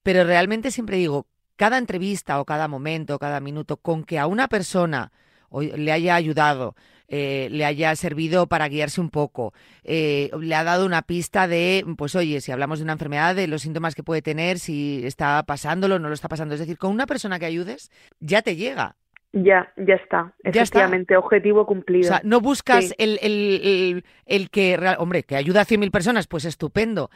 Pero 0.03 0.25
realmente 0.25 0.71
siempre 0.71 0.97
digo, 0.97 1.27
cada 1.57 1.79
entrevista 1.79 2.41
o 2.41 2.45
cada 2.45 2.69
momento, 2.69 3.19
cada 3.19 3.41
minuto, 3.41 3.79
con 3.79 4.05
que 4.05 4.19
a 4.19 4.27
una 4.27 4.49
persona 4.49 5.11
le 5.51 5.93
haya 5.93 6.15
ayudado, 6.15 6.75
eh, 7.09 7.49
le 7.51 7.65
haya 7.65 7.95
servido 7.97 8.47
para 8.47 8.69
guiarse 8.69 9.01
un 9.01 9.11
poco, 9.11 9.53
eh, 9.85 10.31
le 10.41 10.55
ha 10.55 10.65
dado 10.65 10.87
una 10.87 11.03
pista 11.03 11.47
de, 11.47 11.85
pues 11.97 12.15
oye, 12.15 12.41
si 12.41 12.53
hablamos 12.53 12.79
de 12.79 12.85
una 12.85 12.95
enfermedad, 12.95 13.35
de 13.35 13.47
los 13.47 13.63
síntomas 13.63 13.95
que 13.95 14.03
puede 14.03 14.23
tener, 14.23 14.59
si 14.59 15.03
está 15.05 15.43
pasándolo 15.45 15.97
o 15.97 15.99
no 15.99 16.09
lo 16.09 16.15
está 16.15 16.29
pasando. 16.29 16.55
Es 16.55 16.61
decir, 16.61 16.79
con 16.79 16.91
una 16.93 17.07
persona 17.07 17.39
que 17.39 17.47
ayudes, 17.47 17.91
ya 18.21 18.43
te 18.43 18.57
llega. 18.57 18.97
Ya, 19.33 19.71
ya 19.77 19.97
está. 19.97 20.33
Efectivamente, 20.43 21.15
objetivo 21.17 21.67
cumplido. 21.67 22.07
O 22.07 22.09
sea, 22.09 22.21
no 22.25 22.41
buscas 22.41 22.95
el, 22.97 23.19
el, 23.21 24.05
el, 24.25 24.51
que, 24.51 24.79
hombre, 24.99 25.25
que 25.25 25.37
ayuda 25.37 25.61
a 25.61 25.67
100.000 25.67 25.91
personas, 25.91 26.27
pues 26.27 26.47
estupendo 26.47 27.11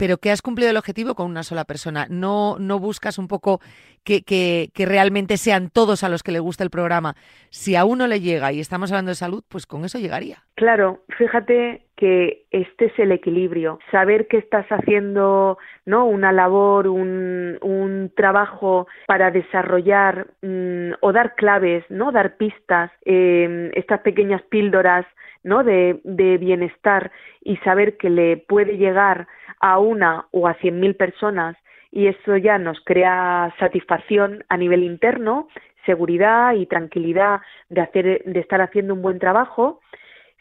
pero 0.00 0.16
que 0.16 0.30
has 0.30 0.40
cumplido 0.40 0.70
el 0.70 0.78
objetivo 0.78 1.14
con 1.14 1.26
una 1.26 1.42
sola 1.42 1.66
persona. 1.66 2.06
No, 2.08 2.56
no 2.58 2.78
buscas 2.78 3.18
un 3.18 3.28
poco 3.28 3.60
que, 4.02 4.22
que, 4.22 4.70
que, 4.72 4.86
realmente 4.86 5.36
sean 5.36 5.68
todos 5.68 6.02
a 6.02 6.08
los 6.08 6.22
que 6.22 6.32
le 6.32 6.38
gusta 6.38 6.64
el 6.64 6.70
programa. 6.70 7.16
Si 7.50 7.76
a 7.76 7.84
uno 7.84 8.06
le 8.06 8.20
llega 8.20 8.50
y 8.50 8.60
estamos 8.60 8.90
hablando 8.90 9.10
de 9.10 9.16
salud, 9.16 9.44
pues 9.46 9.66
con 9.66 9.84
eso 9.84 9.98
llegaría. 9.98 10.38
Claro, 10.54 11.00
fíjate 11.18 11.82
que 11.96 12.46
este 12.50 12.86
es 12.86 12.98
el 12.98 13.12
equilibrio. 13.12 13.78
Saber 13.90 14.26
que 14.26 14.38
estás 14.38 14.64
haciendo 14.70 15.58
¿no? 15.84 16.06
una 16.06 16.32
labor, 16.32 16.88
un, 16.88 17.58
un 17.60 18.10
trabajo 18.16 18.86
para 19.06 19.30
desarrollar 19.30 20.28
mm, 20.40 20.92
o 21.00 21.12
dar 21.12 21.34
claves, 21.34 21.84
¿no? 21.90 22.10
dar 22.10 22.38
pistas, 22.38 22.90
eh, 23.04 23.70
estas 23.74 24.00
pequeñas 24.00 24.40
píldoras 24.48 25.04
¿no? 25.42 25.64
de, 25.64 26.00
de 26.04 26.38
bienestar 26.38 27.10
y 27.42 27.56
saber 27.58 27.96
que 27.96 28.10
le 28.10 28.36
puede 28.36 28.76
llegar 28.76 29.26
a 29.60 29.78
una 29.78 30.26
o 30.30 30.48
a 30.48 30.54
cien 30.54 30.80
mil 30.80 30.96
personas 30.96 31.56
y 31.92 32.06
eso 32.06 32.36
ya 32.36 32.58
nos 32.58 32.80
crea 32.84 33.52
satisfacción 33.58 34.44
a 34.48 34.56
nivel 34.56 34.84
interno, 34.84 35.48
seguridad 35.86 36.54
y 36.54 36.66
tranquilidad 36.66 37.40
de 37.68 37.80
hacer, 37.80 38.22
de 38.24 38.40
estar 38.40 38.60
haciendo 38.60 38.94
un 38.94 39.02
buen 39.02 39.18
trabajo. 39.18 39.80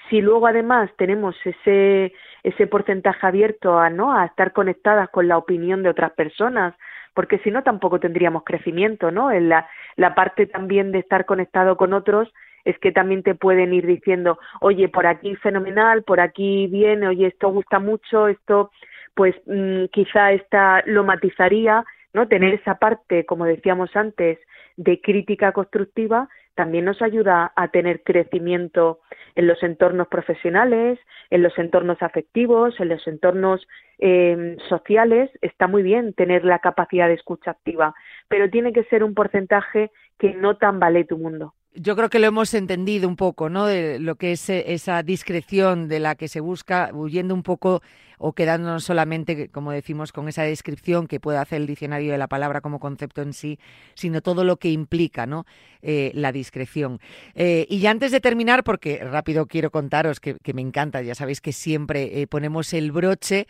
Si 0.09 0.21
luego 0.21 0.47
además 0.47 0.89
tenemos 0.97 1.35
ese, 1.45 2.13
ese 2.43 2.67
porcentaje 2.67 3.25
abierto 3.25 3.77
a, 3.79 3.89
¿no? 3.89 4.15
a 4.15 4.25
estar 4.25 4.53
conectadas 4.53 5.09
con 5.09 5.27
la 5.27 5.37
opinión 5.37 5.83
de 5.83 5.89
otras 5.89 6.11
personas, 6.11 6.75
porque 7.13 7.39
si 7.39 7.51
no 7.51 7.63
tampoco 7.63 7.99
tendríamos 7.99 8.43
crecimiento, 8.43 9.11
¿no? 9.11 9.31
En 9.31 9.49
la, 9.49 9.67
la 9.95 10.15
parte 10.15 10.45
también 10.45 10.91
de 10.91 10.99
estar 10.99 11.25
conectado 11.25 11.75
con 11.75 11.93
otros 11.93 12.31
es 12.69 12.77
que 12.79 12.91
también 12.91 13.23
te 13.23 13.33
pueden 13.33 13.73
ir 13.73 13.87
diciendo, 13.87 14.37
oye, 14.61 14.89
por 14.89 15.07
aquí 15.07 15.35
fenomenal, 15.37 16.03
por 16.03 16.19
aquí 16.19 16.67
bien, 16.67 17.03
oye, 17.03 17.27
esto 17.27 17.49
gusta 17.49 17.79
mucho, 17.79 18.27
esto, 18.27 18.69
pues 19.15 19.35
mm, 19.47 19.85
quizá 19.91 20.33
esta 20.33 20.83
lo 20.85 21.03
matizaría, 21.03 21.83
¿no? 22.13 22.27
Tener 22.27 22.53
esa 22.53 22.75
parte, 22.75 23.25
como 23.25 23.45
decíamos 23.45 23.95
antes, 23.95 24.37
de 24.77 25.01
crítica 25.01 25.51
constructiva 25.51 26.29
también 26.53 26.85
nos 26.85 27.01
ayuda 27.01 27.53
a 27.55 27.69
tener 27.69 28.03
crecimiento 28.03 28.99
en 29.35 29.47
los 29.47 29.63
entornos 29.63 30.09
profesionales, 30.09 30.99
en 31.29 31.41
los 31.41 31.57
entornos 31.57 32.01
afectivos, 32.01 32.77
en 32.81 32.89
los 32.89 33.07
entornos 33.07 33.65
eh, 33.97 34.57
sociales. 34.67 35.31
Está 35.41 35.67
muy 35.67 35.83
bien 35.83 36.13
tener 36.13 36.43
la 36.43 36.59
capacidad 36.59 37.07
de 37.07 37.13
escucha 37.13 37.51
activa, 37.51 37.95
pero 38.27 38.49
tiene 38.49 38.73
que 38.73 38.83
ser 38.85 39.05
un 39.05 39.13
porcentaje 39.13 39.89
que 40.17 40.33
no 40.33 40.57
tambale 40.57 41.05
tu 41.05 41.17
mundo 41.17 41.53
yo 41.75 41.95
creo 41.95 42.09
que 42.09 42.19
lo 42.19 42.27
hemos 42.27 42.53
entendido 42.53 43.07
un 43.07 43.15
poco, 43.15 43.49
¿no? 43.49 43.65
De 43.65 43.99
lo 43.99 44.15
que 44.15 44.31
es 44.31 44.49
eh, 44.49 44.73
esa 44.73 45.03
discreción 45.03 45.87
de 45.87 45.99
la 45.99 46.15
que 46.15 46.27
se 46.27 46.39
busca, 46.39 46.89
huyendo 46.93 47.33
un 47.33 47.43
poco 47.43 47.81
o 48.17 48.33
quedándonos 48.33 48.83
solamente, 48.83 49.47
como 49.47 49.71
decimos, 49.71 50.11
con 50.11 50.27
esa 50.27 50.43
descripción 50.43 51.07
que 51.07 51.21
puede 51.21 51.37
hacer 51.37 51.61
el 51.61 51.67
diccionario 51.67 52.11
de 52.11 52.17
la 52.17 52.27
palabra 52.27 52.59
como 52.59 52.79
concepto 52.79 53.21
en 53.21 53.31
sí, 53.31 53.59
sino 53.93 54.21
todo 54.21 54.43
lo 54.43 54.57
que 54.57 54.71
implica, 54.71 55.25
¿no? 55.25 55.45
Eh, 55.81 56.11
la 56.15 56.33
discreción. 56.33 56.99
Eh, 57.33 57.65
y 57.69 57.79
ya 57.79 57.91
antes 57.91 58.11
de 58.11 58.19
terminar, 58.19 58.65
porque 58.65 58.97
rápido 58.97 59.45
quiero 59.45 59.71
contaros 59.71 60.19
que, 60.19 60.37
me 60.53 60.61
encanta, 60.61 61.01
ya 61.01 61.15
sabéis 61.15 61.39
que 61.39 61.53
siempre 61.53 62.27
ponemos 62.27 62.73
el 62.73 62.91
broche 62.91 63.47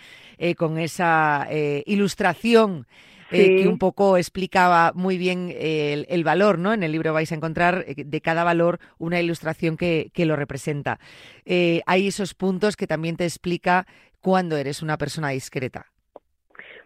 con 0.58 0.78
esa 0.78 1.48
ilustración 1.86 2.86
eh, 3.32 3.62
que 3.62 3.68
un 3.68 3.78
poco 3.78 4.18
explicaba 4.18 4.92
muy 4.96 5.18
bien 5.18 5.54
el, 5.56 6.24
valor, 6.24 6.60
¿no? 6.60 6.74
En 6.74 6.84
el 6.84 6.92
libro 6.92 7.14
vais 7.14 7.32
a 7.32 7.36
encontrar 7.36 7.86
eh, 7.88 8.04
de 8.06 8.22
cada 8.22 8.44
valor 8.44 8.80
una 8.98 9.20
ilustración 9.20 9.78
que, 9.78 10.12
lo 10.16 10.36
representa. 10.36 11.00
Eh, 11.46 11.82
hay 11.86 12.08
esos 12.08 12.34
puntos 12.34 12.76
que 12.76 12.88
también 12.88 13.16
te 13.16 13.24
explica 13.24 13.86
cuándo 14.20 14.58
eres 14.58 14.82
una 14.82 14.98
persona 14.98 15.30
discreta. 15.30 15.86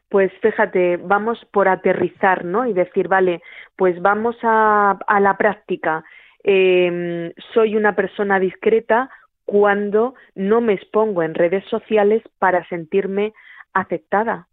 Pues 0.09 0.31
fíjate, 0.41 0.97
vamos 0.97 1.39
por 1.51 1.67
aterrizar, 1.67 2.45
¿no? 2.45 2.67
Y 2.67 2.73
decir, 2.73 3.07
vale, 3.07 3.41
pues 3.75 3.99
vamos 4.01 4.35
a, 4.43 4.99
a 5.07 5.19
la 5.19 5.35
práctica. 5.37 6.03
Em, 6.43 7.31
soy 7.53 7.75
una 7.75 7.95
persona 7.95 8.39
discreta 8.39 9.09
cuando 9.45 10.13
no 10.35 10.61
me 10.61 10.73
expongo 10.73 11.23
en 11.23 11.33
redes 11.33 11.63
sociales 11.69 12.21
para 12.37 12.67
sentirme 12.67 13.33
aceptada, 13.73 14.47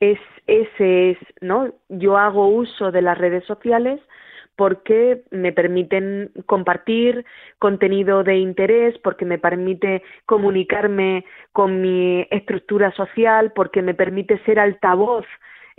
es 0.00 0.18
ese 0.46 1.12
es, 1.12 1.18
¿no? 1.40 1.72
Yo 1.88 2.16
hago 2.16 2.48
uso 2.48 2.90
de 2.90 3.02
las 3.02 3.16
redes 3.16 3.44
sociales 3.44 4.00
porque 4.56 5.22
me 5.30 5.52
permiten 5.52 6.32
compartir 6.44 7.24
contenido 7.58 8.24
de 8.24 8.36
interés, 8.36 8.98
porque 8.98 9.24
me 9.24 9.38
permite 9.38 10.02
comunicarme 10.26 11.24
con 11.52 11.80
mi 11.80 12.26
estructura 12.30 12.90
social, 12.92 13.52
porque 13.54 13.80
me 13.80 13.94
permite 13.94 14.38
ser 14.44 14.58
altavoz 14.58 15.24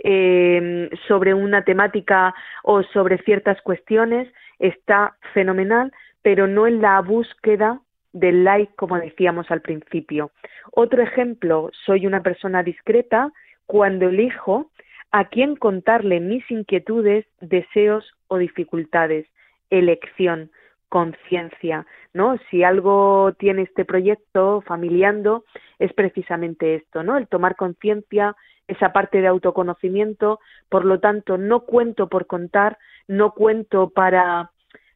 eh, 0.00 0.90
sobre 1.06 1.32
una 1.32 1.62
temática 1.62 2.34
o 2.64 2.82
sobre 2.82 3.18
ciertas 3.18 3.60
cuestiones, 3.62 4.28
está 4.58 5.16
fenomenal, 5.32 5.92
pero 6.22 6.48
no 6.48 6.66
en 6.66 6.80
la 6.80 7.00
búsqueda 7.02 7.80
del 8.12 8.42
like, 8.42 8.74
como 8.74 8.98
decíamos 8.98 9.50
al 9.50 9.60
principio. 9.60 10.32
Otro 10.72 11.02
ejemplo, 11.02 11.70
soy 11.86 12.06
una 12.06 12.22
persona 12.22 12.62
discreta 12.64 13.30
cuando 13.66 14.08
elijo 14.08 14.70
a 15.10 15.26
quién 15.26 15.56
contarle 15.56 16.20
mis 16.20 16.48
inquietudes, 16.50 17.26
deseos 17.40 18.12
o 18.28 18.38
dificultades. 18.38 19.26
Elección, 19.70 20.50
conciencia, 20.88 21.86
¿no? 22.12 22.36
Si 22.50 22.62
algo 22.62 23.32
tiene 23.38 23.62
este 23.62 23.84
proyecto 23.84 24.62
familiando 24.66 25.44
es 25.78 25.92
precisamente 25.94 26.74
esto, 26.74 27.02
¿no? 27.02 27.16
El 27.16 27.28
tomar 27.28 27.56
conciencia, 27.56 28.36
esa 28.68 28.92
parte 28.92 29.20
de 29.20 29.26
autoconocimiento, 29.26 30.38
por 30.68 30.84
lo 30.84 31.00
tanto, 31.00 31.38
no 31.38 31.60
cuento 31.60 32.08
por 32.08 32.26
contar, 32.26 32.78
no 33.08 33.32
cuento 33.32 33.90
para 33.90 34.50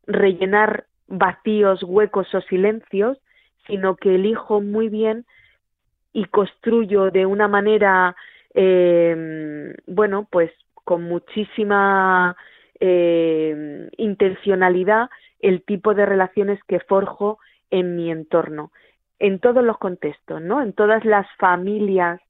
rellenar 0.06 0.84
vacíos, 1.08 1.82
huecos 1.82 2.34
o 2.34 2.40
silencios, 2.42 3.18
sino 3.66 3.96
que 3.96 4.14
elijo 4.14 4.60
muy 4.60 4.88
bien 4.88 5.24
y 6.12 6.24
construyo 6.26 7.10
de 7.10 7.26
una 7.26 7.48
manera 7.48 8.16
eh, 8.56 9.74
bueno, 9.86 10.26
pues 10.30 10.50
con 10.72 11.02
muchísima 11.02 12.36
eh, 12.80 13.88
intencionalidad 13.98 15.10
el 15.40 15.62
tipo 15.62 15.94
de 15.94 16.06
relaciones 16.06 16.58
que 16.64 16.80
forjo 16.80 17.38
en 17.70 17.96
mi 17.96 18.10
entorno, 18.10 18.72
en 19.18 19.40
todos 19.40 19.62
los 19.62 19.76
contextos, 19.76 20.40
¿no? 20.40 20.62
En 20.62 20.72
todas 20.72 21.04
las 21.04 21.26
familias 21.38 22.20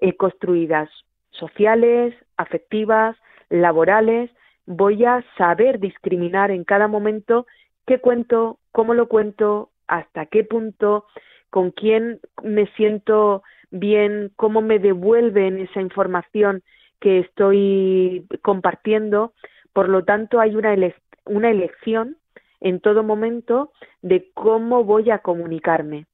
eh, 0.00 0.16
construidas, 0.16 0.88
sociales, 1.30 2.14
afectivas, 2.36 3.16
laborales, 3.48 4.30
voy 4.66 5.04
a 5.04 5.24
saber 5.36 5.80
discriminar 5.80 6.52
en 6.52 6.62
cada 6.62 6.86
momento 6.86 7.46
qué 7.86 7.98
cuento, 7.98 8.58
cómo 8.70 8.94
lo 8.94 9.08
cuento, 9.08 9.70
hasta 9.88 10.26
qué 10.26 10.44
punto, 10.44 11.06
con 11.50 11.72
quién 11.72 12.20
me 12.42 12.66
siento 12.76 13.42
bien 13.72 14.30
cómo 14.36 14.60
me 14.60 14.78
devuelven 14.78 15.58
esa 15.58 15.80
información 15.80 16.62
que 17.00 17.18
estoy 17.18 18.26
compartiendo. 18.42 19.32
Por 19.72 19.88
lo 19.88 20.04
tanto, 20.04 20.38
hay 20.38 20.54
una, 20.54 20.76
una 21.24 21.50
elección 21.50 22.16
en 22.60 22.78
todo 22.78 23.02
momento 23.02 23.72
de 24.02 24.30
cómo 24.34 24.84
voy 24.84 25.10
a 25.10 25.18
comunicarme. 25.18 26.06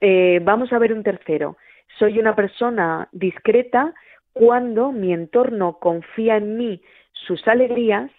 Eh, 0.00 0.40
vamos 0.42 0.72
a 0.72 0.78
ver 0.78 0.92
un 0.92 1.02
tercero. 1.02 1.58
Soy 1.98 2.18
una 2.18 2.34
persona 2.34 3.08
discreta 3.12 3.92
cuando 4.32 4.92
mi 4.92 5.12
entorno 5.12 5.78
confía 5.80 6.36
en 6.36 6.56
mí 6.56 6.80
sus 7.12 7.46
alegrías 7.48 8.10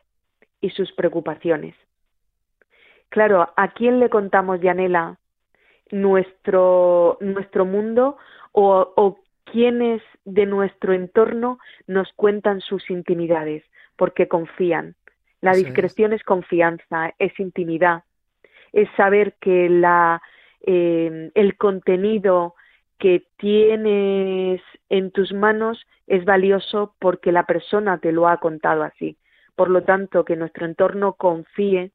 y 0.60 0.70
sus 0.72 0.92
preocupaciones. 0.92 1.76
Claro, 3.08 3.50
¿a 3.56 3.74
quién 3.74 4.00
le 4.00 4.10
contamos, 4.10 4.60
Yanela, 4.60 5.18
nuestro, 5.92 7.18
nuestro 7.22 7.66
mundo 7.66 8.18
o, 8.52 8.94
o 8.96 9.20
quienes 9.46 10.02
de 10.26 10.46
nuestro 10.46 10.94
entorno 10.94 11.60
nos 11.88 12.12
cuentan 12.14 12.62
sus 12.62 12.90
intimidades, 12.90 13.64
porque 13.96 14.28
confían. 14.28 14.96
La 15.42 15.54
discreción 15.54 16.14
es. 16.14 16.24
confianza, 16.24 17.14
es 17.18 17.40
intimidad, 17.40 18.04
es 18.74 18.90
saber 18.98 19.36
que 19.40 19.70
la, 19.70 20.22
eh, 20.66 21.32
el 21.34 21.58
contenido 21.58 22.56
que 22.98 23.24
tienes 23.38 24.62
en 24.90 25.12
tus 25.12 25.34
manos 25.34 25.86
es 26.08 26.26
valioso 26.26 26.94
porque 27.00 27.32
la 27.32 27.44
persona 27.44 27.98
te 28.00 28.12
lo 28.12 28.28
ha 28.28 28.38
contado 28.38 28.84
así. 28.84 29.18
Por 29.56 29.70
lo 29.70 29.84
tanto, 29.84 30.26
que 30.26 30.36
nuestro 30.36 30.66
entorno 30.66 31.14
confíe 31.14 31.92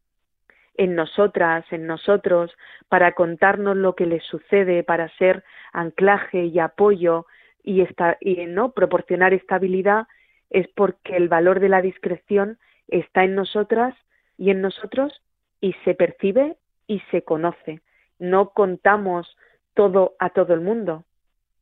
en 0.77 0.95
nosotras, 0.95 1.65
en 1.71 1.87
nosotros, 1.87 2.53
para 2.89 3.13
contarnos 3.13 3.77
lo 3.77 3.95
que 3.95 4.07
les 4.07 4.25
sucede, 4.25 4.83
para 4.83 5.09
ser 5.17 5.45
anclaje 5.73 6.47
y 6.47 6.59
apoyo 6.59 7.27
y, 7.63 7.87
y 8.21 8.47
no 8.47 8.73
proporcionar 8.73 9.33
estabilidad, 9.33 10.07
es 10.51 10.69
porque 10.75 11.17
el 11.17 11.29
valor 11.29 11.61
de 11.61 11.69
la 11.69 11.83
discreción 11.83 12.59
está 12.89 13.25
en 13.25 13.35
nosotras 13.35 13.95
y 14.37 14.51
en 14.51 14.61
nosotros 14.61 15.23
y 15.61 15.75
se 15.85 15.95
percibe 15.95 16.57
y 16.87 17.01
se 17.11 17.23
conoce. 17.23 17.81
No 18.19 18.51
contamos 18.51 19.37
todo 19.75 20.15
a 20.19 20.31
todo 20.31 20.55
el 20.55 20.61
mundo, 20.61 21.05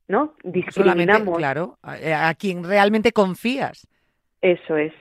¿no? 0.08 0.34
Discriminamos. 0.42 1.38
claro, 1.38 1.78
a 1.82 2.34
quien 2.34 2.64
realmente 2.64 3.12
confías. 3.12 3.86
Eso 4.40 4.76
es 4.76 4.92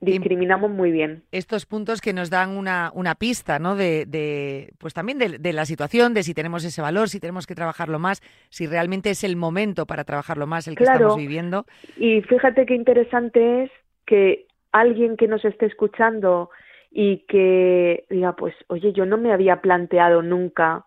discriminamos 0.00 0.70
muy 0.70 0.90
bien. 0.90 1.22
Estos 1.32 1.66
puntos 1.66 2.00
que 2.00 2.12
nos 2.12 2.30
dan 2.30 2.56
una, 2.56 2.90
una 2.94 3.14
pista, 3.14 3.58
¿no? 3.58 3.76
De, 3.76 4.72
pues 4.78 4.94
también 4.94 5.18
de, 5.18 5.52
la 5.52 5.64
situación, 5.64 6.14
de 6.14 6.22
si 6.22 6.34
tenemos 6.34 6.64
ese 6.64 6.82
valor, 6.82 7.08
si 7.08 7.20
tenemos 7.20 7.46
que 7.46 7.54
trabajarlo 7.54 7.98
más, 7.98 8.22
si 8.50 8.66
realmente 8.66 9.10
es 9.10 9.24
el 9.24 9.36
momento 9.36 9.86
para 9.86 10.04
trabajarlo 10.04 10.46
más 10.46 10.68
el 10.68 10.76
que 10.76 10.84
estamos 10.84 11.16
viviendo. 11.16 11.66
Y 11.96 12.22
fíjate 12.22 12.66
qué 12.66 12.74
interesante 12.74 13.64
es 13.64 13.70
que 14.06 14.46
alguien 14.72 15.16
que 15.16 15.28
nos 15.28 15.44
esté 15.44 15.66
escuchando 15.66 16.50
y 16.90 17.18
que 17.26 18.04
diga, 18.08 18.34
pues, 18.34 18.54
oye, 18.68 18.92
yo 18.92 19.04
no 19.04 19.18
me 19.18 19.32
había 19.32 19.60
planteado 19.60 20.22
nunca 20.22 20.86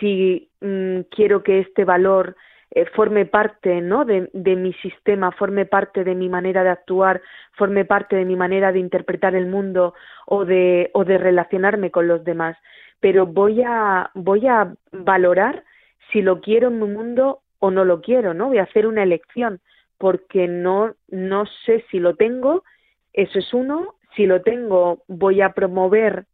si 0.00 0.50
mm, 0.60 1.00
quiero 1.10 1.42
que 1.42 1.60
este 1.60 1.84
valor 1.84 2.36
eh, 2.72 2.84
forme 2.94 3.26
parte 3.26 3.80
¿no? 3.80 4.04
De, 4.04 4.28
mi 4.34 4.72
sistema, 4.74 5.30
forme 5.32 5.66
parte 5.66 6.04
de 6.04 6.14
mi 6.14 6.28
manera 6.28 6.64
de 6.64 6.70
actuar, 6.70 7.22
forme 7.52 7.84
parte 7.84 8.16
de 8.16 8.24
mi 8.24 8.36
manera 8.36 8.72
de 8.72 8.80
interpretar 8.80 9.34
el 9.34 9.46
mundo 9.46 9.94
o 10.26 10.44
de, 10.44 10.90
o 10.92 11.04
de 11.04 11.18
relacionarme 11.18 11.90
con 11.90 12.08
los 12.08 12.24
demás. 12.24 12.56
Pero 13.00 13.26
voy 13.26 13.62
a, 13.62 14.10
voy 14.14 14.46
a 14.46 14.74
valorar 14.92 15.64
si 16.10 16.22
lo 16.22 16.40
quiero 16.40 16.68
en 16.68 16.80
mi 16.80 16.88
mundo 16.88 17.40
o 17.58 17.70
no 17.70 17.84
lo 17.84 18.00
quiero, 18.00 18.34
¿no? 18.34 18.48
Voy 18.48 18.58
a 18.58 18.64
hacer 18.64 18.86
una 18.86 19.02
elección 19.02 19.60
porque 19.98 20.48
no, 20.48 20.94
no 21.08 21.46
sé 21.64 21.84
si 21.90 21.98
lo 21.98 22.16
tengo, 22.16 22.64
eso 23.12 23.38
es 23.38 23.54
uno, 23.54 23.94
Si 24.16 24.26
lo 24.26 24.40
tengo, 24.40 25.02
voy 25.08 25.42
a 25.42 25.52
promover 25.52 26.24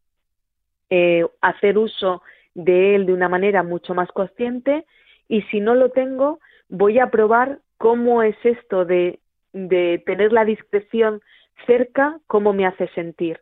eh, 0.88 1.26
hacer 1.40 1.78
uso 1.78 2.22
de 2.54 2.94
él 2.94 3.06
de 3.06 3.12
una 3.12 3.28
manera 3.28 3.62
mucho 3.62 3.94
más 3.94 4.10
consciente 4.12 4.84
y 5.32 5.40
si 5.50 5.60
no 5.60 5.74
lo 5.74 5.88
tengo, 5.88 6.40
voy 6.68 6.98
a 6.98 7.10
probar 7.10 7.60
cómo 7.78 8.22
es 8.22 8.36
esto 8.44 8.84
de, 8.84 9.18
de 9.54 10.02
tener 10.04 10.30
la 10.30 10.44
discreción 10.44 11.22
cerca, 11.66 12.18
cómo 12.26 12.52
me 12.52 12.66
hace 12.66 12.86
sentir. 12.88 13.40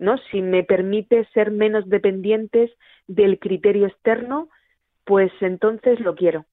¿no? 0.00 0.18
Si 0.32 0.42
me 0.42 0.64
permite 0.64 1.28
ser 1.32 1.52
menos 1.52 1.88
dependientes 1.88 2.72
del 3.06 3.38
criterio 3.38 3.86
externo, 3.86 4.48
pues 5.04 5.30
entonces 5.40 6.00
lo 6.00 6.16
quiero. 6.16 6.44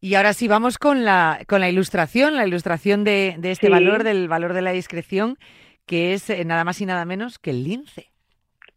Y 0.00 0.16
ahora 0.16 0.32
sí, 0.32 0.48
vamos 0.48 0.78
con 0.78 1.04
la, 1.04 1.38
con 1.46 1.60
la 1.60 1.68
ilustración, 1.68 2.34
la 2.34 2.44
ilustración 2.44 3.04
de, 3.04 3.38
este 3.40 3.68
valor, 3.70 4.02
del 4.02 4.26
valor 4.26 4.52
de 4.52 4.62
la 4.62 4.72
discreción, 4.72 5.38
que 5.86 6.12
es 6.12 6.28
eh, 6.28 6.44
nada 6.44 6.64
más 6.64 6.80
y 6.80 6.86
nada 6.86 7.04
menos 7.04 7.38
que 7.38 7.50
el 7.50 7.62
lince. 7.62 8.10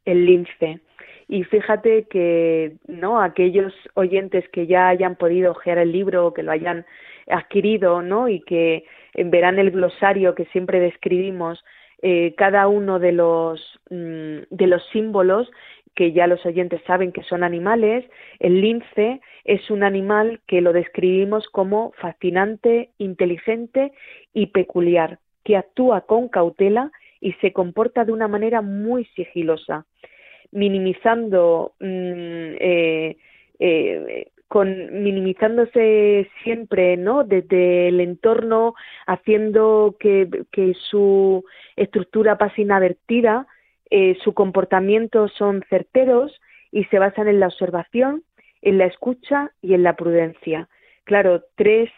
El 0.06 0.28
lince. 0.28 0.82
Y 1.30 1.44
fíjate 1.44 2.08
que 2.10 2.74
no 2.88 3.22
aquellos 3.22 3.72
oyentes 3.94 4.50
que 4.50 4.66
ya 4.66 4.90
hayan 4.90 5.16
podido 5.16 5.52
ojear 5.52 5.78
el 5.78 5.92
libro 5.92 6.26
o 6.26 6.34
que 6.34 6.42
lo 6.42 6.52
hayan 6.52 6.86
adquirido, 7.28 8.02
¿no? 8.02 8.28
Y 8.28 8.42
que 8.42 8.84
verán 9.14 9.60
el 9.60 9.70
glosario 9.70 10.34
que 10.34 10.46
siempre 10.46 10.80
describimos 10.80 11.64
eh, 12.02 12.34
cada 12.36 12.68
uno 12.68 12.98
de 12.98 13.12
los 13.12 13.62
mm, 13.92 14.40
de 14.50 14.68
los 14.68 14.84
símbolos 14.92 15.52
que 15.96 16.14
ya 16.14 16.28
los 16.28 16.46
oyentes 16.46 16.82
saben 16.88 17.12
que 17.12 17.24
son 17.24 17.44
animales, 17.44 18.06
el 18.40 18.62
lince 18.62 19.20
es 19.44 19.70
un 19.70 19.84
animal 19.84 20.40
que 20.48 20.62
lo 20.62 20.72
describimos 20.72 21.46
como 21.50 21.92
fascinante, 21.98 22.92
inteligente 23.00 23.92
y 24.34 24.48
peculiar, 24.48 25.20
que 25.44 25.58
actúa 25.58 26.02
con 26.02 26.30
cautela 26.30 26.92
y 27.20 27.34
se 27.34 27.52
comporta 27.52 28.06
de 28.06 28.14
una 28.14 28.30
manera 28.30 28.62
muy 28.62 29.06
sigilosa, 29.16 29.86
minimizando 30.52 31.74
mm, 31.80 32.56
eh, 32.60 33.18
eh, 33.60 34.32
con 34.48 35.04
minimizándose 35.04 36.30
siempre, 36.44 36.98
¿no? 36.98 37.24
Desde 37.24 37.88
el 37.88 38.00
entorno, 38.00 38.74
haciendo 39.06 39.96
que, 40.00 40.28
que 40.52 40.74
su 40.74 41.46
estructura 41.76 42.38
pase 42.38 42.64
inadvertida, 42.64 43.46
eh, 43.92 44.18
su 44.24 44.34
comportamiento 44.34 45.28
son 45.30 45.64
certeros 45.70 46.42
y 46.72 46.84
se 46.86 47.00
basan 47.00 47.28
en 47.28 47.40
la 47.40 47.48
observación, 47.48 48.24
en 48.62 48.80
la 48.80 48.86
escucha 48.86 49.52
y 49.62 49.76
en 49.76 49.84
la 49.84 49.96
prudencia. 49.96 50.68
Claro, 51.04 51.44
tres 51.56 51.90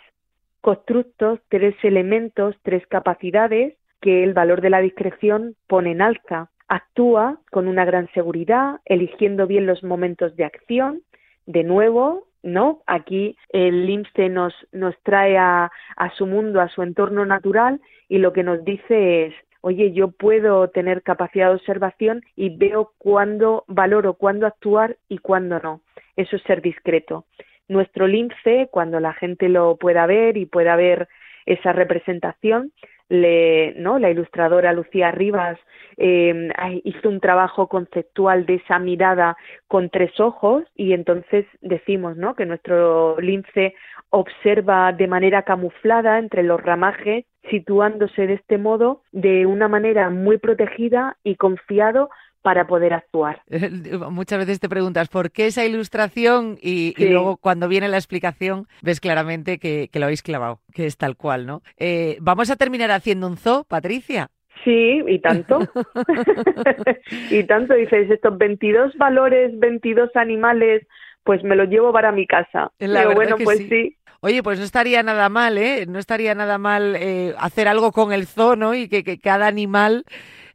constructos, 0.61 1.39
tres 1.49 1.75
elementos, 1.83 2.55
tres 2.63 2.85
capacidades 2.87 3.75
que 4.01 4.23
el 4.23 4.33
valor 4.33 4.61
de 4.61 4.69
la 4.69 4.81
discreción 4.81 5.55
pone 5.67 5.91
en 5.91 6.01
alza. 6.01 6.50
Actúa 6.71 7.37
con 7.51 7.67
una 7.67 7.83
gran 7.83 8.07
seguridad, 8.13 8.79
eligiendo 8.85 9.45
bien 9.45 9.65
los 9.65 9.83
momentos 9.83 10.37
de 10.37 10.45
acción. 10.45 11.01
De 11.45 11.65
nuevo, 11.65 12.27
¿no? 12.43 12.81
Aquí 12.87 13.35
el 13.49 13.85
lince 13.87 14.29
nos, 14.29 14.53
nos 14.71 14.95
trae 15.03 15.37
a, 15.37 15.69
a 15.97 16.11
su 16.11 16.25
mundo, 16.25 16.61
a 16.61 16.69
su 16.69 16.81
entorno 16.81 17.25
natural 17.25 17.81
y 18.07 18.19
lo 18.19 18.31
que 18.31 18.43
nos 18.43 18.63
dice 18.63 19.25
es 19.25 19.33
oye, 19.61 19.91
yo 19.91 20.11
puedo 20.11 20.69
tener 20.69 21.03
capacidad 21.03 21.49
de 21.49 21.55
observación 21.55 22.21
y 22.35 22.55
veo 22.55 22.93
cuándo 22.97 23.63
valoro, 23.67 24.13
cuándo 24.13 24.47
actuar 24.47 24.97
y 25.07 25.17
cuándo 25.19 25.59
no. 25.59 25.81
Eso 26.15 26.37
es 26.37 26.43
ser 26.43 26.61
discreto. 26.61 27.25
Nuestro 27.67 28.07
lince, 28.07 28.69
cuando 28.71 28.99
la 28.99 29.13
gente 29.13 29.49
lo 29.49 29.77
pueda 29.77 30.05
ver 30.05 30.37
y 30.37 30.45
pueda 30.45 30.75
ver 30.75 31.09
esa 31.45 31.73
representación, 31.73 32.71
le, 33.11 33.73
¿no? 33.75 33.99
la 33.99 34.09
ilustradora 34.09 34.71
Lucía 34.71 35.11
Rivas 35.11 35.59
eh, 35.97 36.49
hizo 36.85 37.09
un 37.09 37.19
trabajo 37.19 37.67
conceptual 37.67 38.45
de 38.45 38.55
esa 38.55 38.79
mirada 38.79 39.35
con 39.67 39.89
tres 39.89 40.17
ojos 40.19 40.63
y 40.75 40.93
entonces 40.93 41.45
decimos 41.59 42.15
¿no? 42.15 42.35
que 42.35 42.45
nuestro 42.45 43.19
lince 43.19 43.75
observa 44.11 44.93
de 44.93 45.07
manera 45.07 45.43
camuflada 45.43 46.19
entre 46.19 46.43
los 46.43 46.61
ramajes, 46.61 47.25
situándose 47.49 48.27
de 48.27 48.35
este 48.35 48.57
modo 48.57 49.01
de 49.11 49.45
una 49.45 49.67
manera 49.67 50.09
muy 50.09 50.37
protegida 50.37 51.17
y 51.21 51.35
confiado 51.35 52.09
para 52.41 52.67
poder 52.67 52.93
actuar. 52.93 53.41
Muchas 54.11 54.39
veces 54.39 54.59
te 54.59 54.69
preguntas 54.69 55.09
por 55.09 55.31
qué 55.31 55.47
esa 55.47 55.65
ilustración 55.65 56.57
y, 56.61 56.93
luego 56.97 57.37
cuando 57.37 57.67
viene 57.67 57.87
la 57.87 57.97
explicación 57.97 58.67
ves 58.81 58.99
claramente 58.99 59.59
que, 59.59 59.89
lo 59.93 60.05
habéis 60.05 60.23
clavado, 60.23 60.59
que 60.73 60.85
es 60.85 60.97
tal 60.97 61.15
cual, 61.15 61.45
¿no? 61.45 61.61
Eh, 61.77 62.17
Vamos 62.21 62.49
a 62.49 62.55
terminar 62.55 62.91
haciendo 62.91 63.27
un 63.27 63.37
zoo, 63.37 63.63
Patricia. 63.65 64.29
Sí, 64.63 65.01
y 65.07 65.19
tanto. 65.19 65.59
y 67.29 67.43
tanto 67.43 67.73
dices, 67.75 68.09
estos 68.09 68.37
22 68.37 68.95
valores, 68.97 69.57
22 69.59 70.15
animales, 70.15 70.85
pues 71.23 71.43
me 71.43 71.55
los 71.55 71.67
llevo 71.69 71.91
para 71.91 72.11
mi 72.11 72.25
casa. 72.25 72.71
Bueno, 72.79 73.37
pues 73.43 73.59
sí. 73.69 73.97
Oye, 74.23 74.43
pues 74.43 74.59
no 74.59 74.65
estaría 74.65 75.01
nada 75.01 75.29
mal, 75.29 75.57
¿eh? 75.57 75.85
No 75.87 75.97
estaría 75.97 76.35
nada 76.35 76.59
mal 76.59 76.95
eh, 76.95 77.33
hacer 77.39 77.67
algo 77.67 77.91
con 77.91 78.13
el 78.13 78.27
zoo, 78.27 78.55
¿no? 78.55 78.75
Y 78.75 78.87
que, 78.87 79.03
que 79.03 79.19
cada 79.19 79.47
animal 79.47 80.05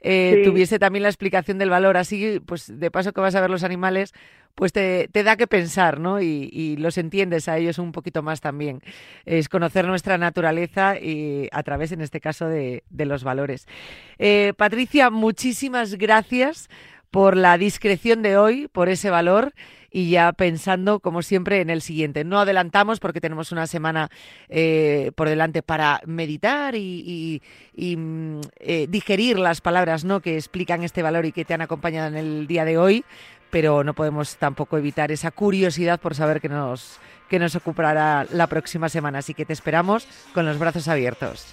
eh, 0.09 0.43
tuviese 0.45 0.79
también 0.79 1.03
la 1.03 1.09
explicación 1.09 1.59
del 1.59 1.69
valor. 1.69 1.97
Así, 1.97 2.41
pues 2.47 2.79
de 2.79 2.91
paso 2.93 3.13
que 3.13 3.21
vas 3.21 3.35
a 3.35 3.41
ver 3.41 3.51
los 3.51 3.65
animales, 3.65 4.15
pues 4.55 4.73
te, 4.73 5.09
te 5.11 5.25
da 5.25 5.37
que 5.37 5.49
pensar, 5.49 5.99
¿no? 5.99 6.21
Y, 6.21 6.77
los 6.79 6.97
entiendes 6.97 7.49
a 7.49 7.59
ellos 7.59 7.81
un 7.81 7.91
poquito 7.91 8.23
más 8.23 8.41
también. 8.41 8.83
Es 9.25 9.49
conocer 9.49 9.85
nuestra 9.87 10.17
naturaleza 10.17 10.97
y 10.97 11.49
a 11.51 11.65
través, 11.65 11.91
en 11.91 12.03
este 12.03 12.21
caso, 12.21 12.47
de, 12.47 12.85
de 12.89 13.05
los 13.05 13.25
valores. 13.25 13.67
Eh, 14.19 14.53
Patricia, 14.57 15.11
muchísimas 15.11 15.97
gracias 15.97 16.69
por 17.11 17.37
la 17.37 17.59
discreción 17.59 18.23
de 18.23 18.37
hoy, 18.37 18.69
por 18.69 18.89
ese 18.89 19.11
valor 19.11 19.55
y 19.97 20.11
ya 20.11 20.35
pensando, 20.35 21.01
como 21.01 21.23
siempre, 21.23 21.63
en 21.63 21.71
el 21.71 21.81
siguiente. 21.81 22.23
No 22.23 22.39
adelantamos 22.39 23.01
porque 23.01 23.19
tenemos 23.19 23.51
una 23.51 23.67
semana 23.67 24.11
eh, 24.51 25.11
por 25.15 25.27
delante 25.27 25.63
para 25.63 26.03
meditar 26.05 26.75
y, 26.75 27.41
mm, 27.75 28.41
eh, 28.61 28.87
digerir 28.91 29.39
las 29.39 29.63
palabras 29.63 30.05
¿no? 30.05 30.21
que 30.21 30.35
explican 30.35 30.83
este 30.83 31.03
valor 31.03 31.25
y 31.25 31.33
que 31.33 31.47
te 31.47 31.55
han 31.55 31.63
acompañado 31.63 32.09
en 32.09 32.17
el 32.17 32.47
día 32.47 32.67
de 32.67 32.77
hoy, 32.77 33.07
pero 33.49 33.85
no 33.85 33.95
podemos 33.95 34.37
tampoco 34.37 34.77
evitar 34.77 35.11
esa 35.13 35.31
curiosidad 35.31 35.99
por 35.99 36.15
saber 36.15 36.43
qué 36.43 36.51
nos, 36.51 36.99
que 37.31 37.39
nos 37.39 37.57
ocupará 37.57 38.27
la 38.31 38.49
próxima 38.49 38.91
semana. 38.91 39.21
Así 39.21 39.33
que 39.33 39.47
te 39.47 39.55
esperamos 39.55 40.07
con 40.35 40.45
los 40.45 40.59
brazos 40.59 40.89
abiertos. 40.89 41.47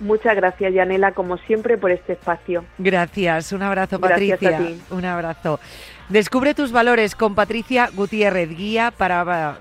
Muchas 0.00 0.34
gracias, 0.34 0.72
Yanela, 0.72 1.12
como 1.12 1.36
siempre, 1.38 1.76
por 1.76 1.90
este 1.90 2.14
espacio. 2.14 2.64
Gracias. 2.78 3.52
Un 3.52 3.62
abrazo, 3.62 4.00
Patricia. 4.00 4.36
Gracias 4.40 4.60
a 4.60 4.66
ti. 4.66 4.82
Un 4.90 5.04
abrazo. 5.04 5.60
Descubre 6.08 6.54
tus 6.54 6.72
valores 6.72 7.14
con 7.14 7.34
Patricia 7.34 7.88
Gutiérrez, 7.94 8.48
guía, 8.48 8.92
para, 8.96 9.58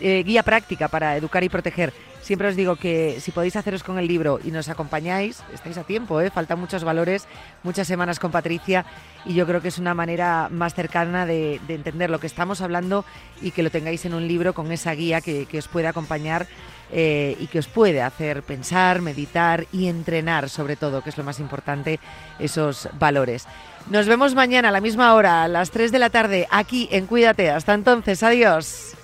eh, 0.00 0.22
guía 0.24 0.42
práctica 0.42 0.88
para 0.88 1.16
educar 1.16 1.44
y 1.44 1.48
proteger. 1.48 1.92
Siempre 2.30 2.46
os 2.46 2.54
digo 2.54 2.76
que 2.76 3.18
si 3.18 3.32
podéis 3.32 3.56
haceros 3.56 3.82
con 3.82 3.98
el 3.98 4.06
libro 4.06 4.38
y 4.44 4.52
nos 4.52 4.68
acompañáis, 4.68 5.42
estáis 5.52 5.76
a 5.78 5.82
tiempo, 5.82 6.20
¿eh? 6.20 6.30
faltan 6.30 6.60
muchos 6.60 6.84
valores, 6.84 7.26
muchas 7.64 7.88
semanas 7.88 8.20
con 8.20 8.30
Patricia 8.30 8.86
y 9.24 9.34
yo 9.34 9.48
creo 9.48 9.60
que 9.60 9.66
es 9.66 9.78
una 9.78 9.94
manera 9.94 10.46
más 10.48 10.74
cercana 10.74 11.26
de, 11.26 11.60
entender 11.66 12.08
lo 12.08 12.20
que 12.20 12.28
estamos 12.28 12.60
hablando 12.60 13.04
y 13.42 13.50
que 13.50 13.64
lo 13.64 13.70
tengáis 13.70 14.04
en 14.04 14.14
un 14.14 14.28
libro 14.28 14.54
con 14.54 14.70
esa 14.70 14.92
guía 14.92 15.20
que, 15.20 15.48
os 15.58 15.66
puede 15.66 15.88
acompañar 15.88 16.46
eh, 16.92 17.36
y 17.40 17.48
que 17.48 17.58
os 17.58 17.66
puede 17.66 18.00
hacer 18.00 18.44
pensar, 18.44 19.02
meditar 19.02 19.66
y 19.72 19.88
entrenar 19.88 20.48
sobre 20.48 20.76
todo, 20.76 21.02
que 21.02 21.10
es 21.10 21.18
lo 21.18 21.24
más 21.24 21.40
importante, 21.40 21.98
esos 22.38 22.88
valores. 22.96 23.48
Nos 23.90 24.06
vemos 24.06 24.36
mañana 24.36 24.68
a 24.68 24.70
la 24.70 24.80
misma 24.80 25.14
hora, 25.14 25.42
a 25.42 25.48
las 25.48 25.72
3 25.72 25.90
de 25.90 25.98
la 25.98 26.10
tarde, 26.10 26.46
aquí 26.52 26.88
en 26.92 27.08
Cuídate. 27.08 27.50
Hasta 27.50 27.74
entonces, 27.74 28.22
adiós. 28.22 28.94